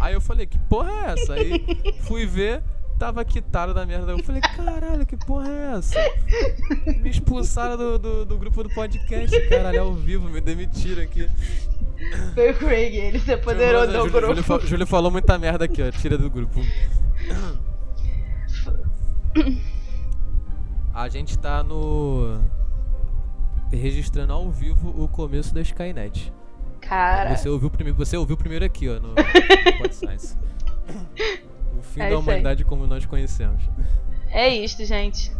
[0.00, 1.32] Aí eu falei, que porra é essa?
[1.34, 1.64] Aí
[2.02, 2.62] fui ver,
[2.98, 4.12] tava quitado da merda.
[4.12, 5.98] Eu falei, caralho, que porra é essa?
[7.00, 11.28] Me expulsaram do, do, do grupo do podcast, caralho, ao vivo, me demitiram aqui.
[12.34, 14.60] Foi o Craig, ele se apoderou Júlio, do Júlio, Júlio, grupo.
[14.60, 15.90] fa- Júlio falou muita merda aqui, ó.
[15.90, 16.60] Tira do grupo.
[20.94, 22.40] A gente tá no.
[23.70, 26.32] Registrando ao vivo o começo da Skynet.
[26.80, 27.92] Cara, Você ouviu, prime...
[27.92, 29.14] Você ouviu primeiro aqui, ó, no
[29.78, 30.36] Pod Science.
[31.78, 33.62] O fim É da humanidade como nós conhecemos.
[34.30, 35.32] é isto, gente.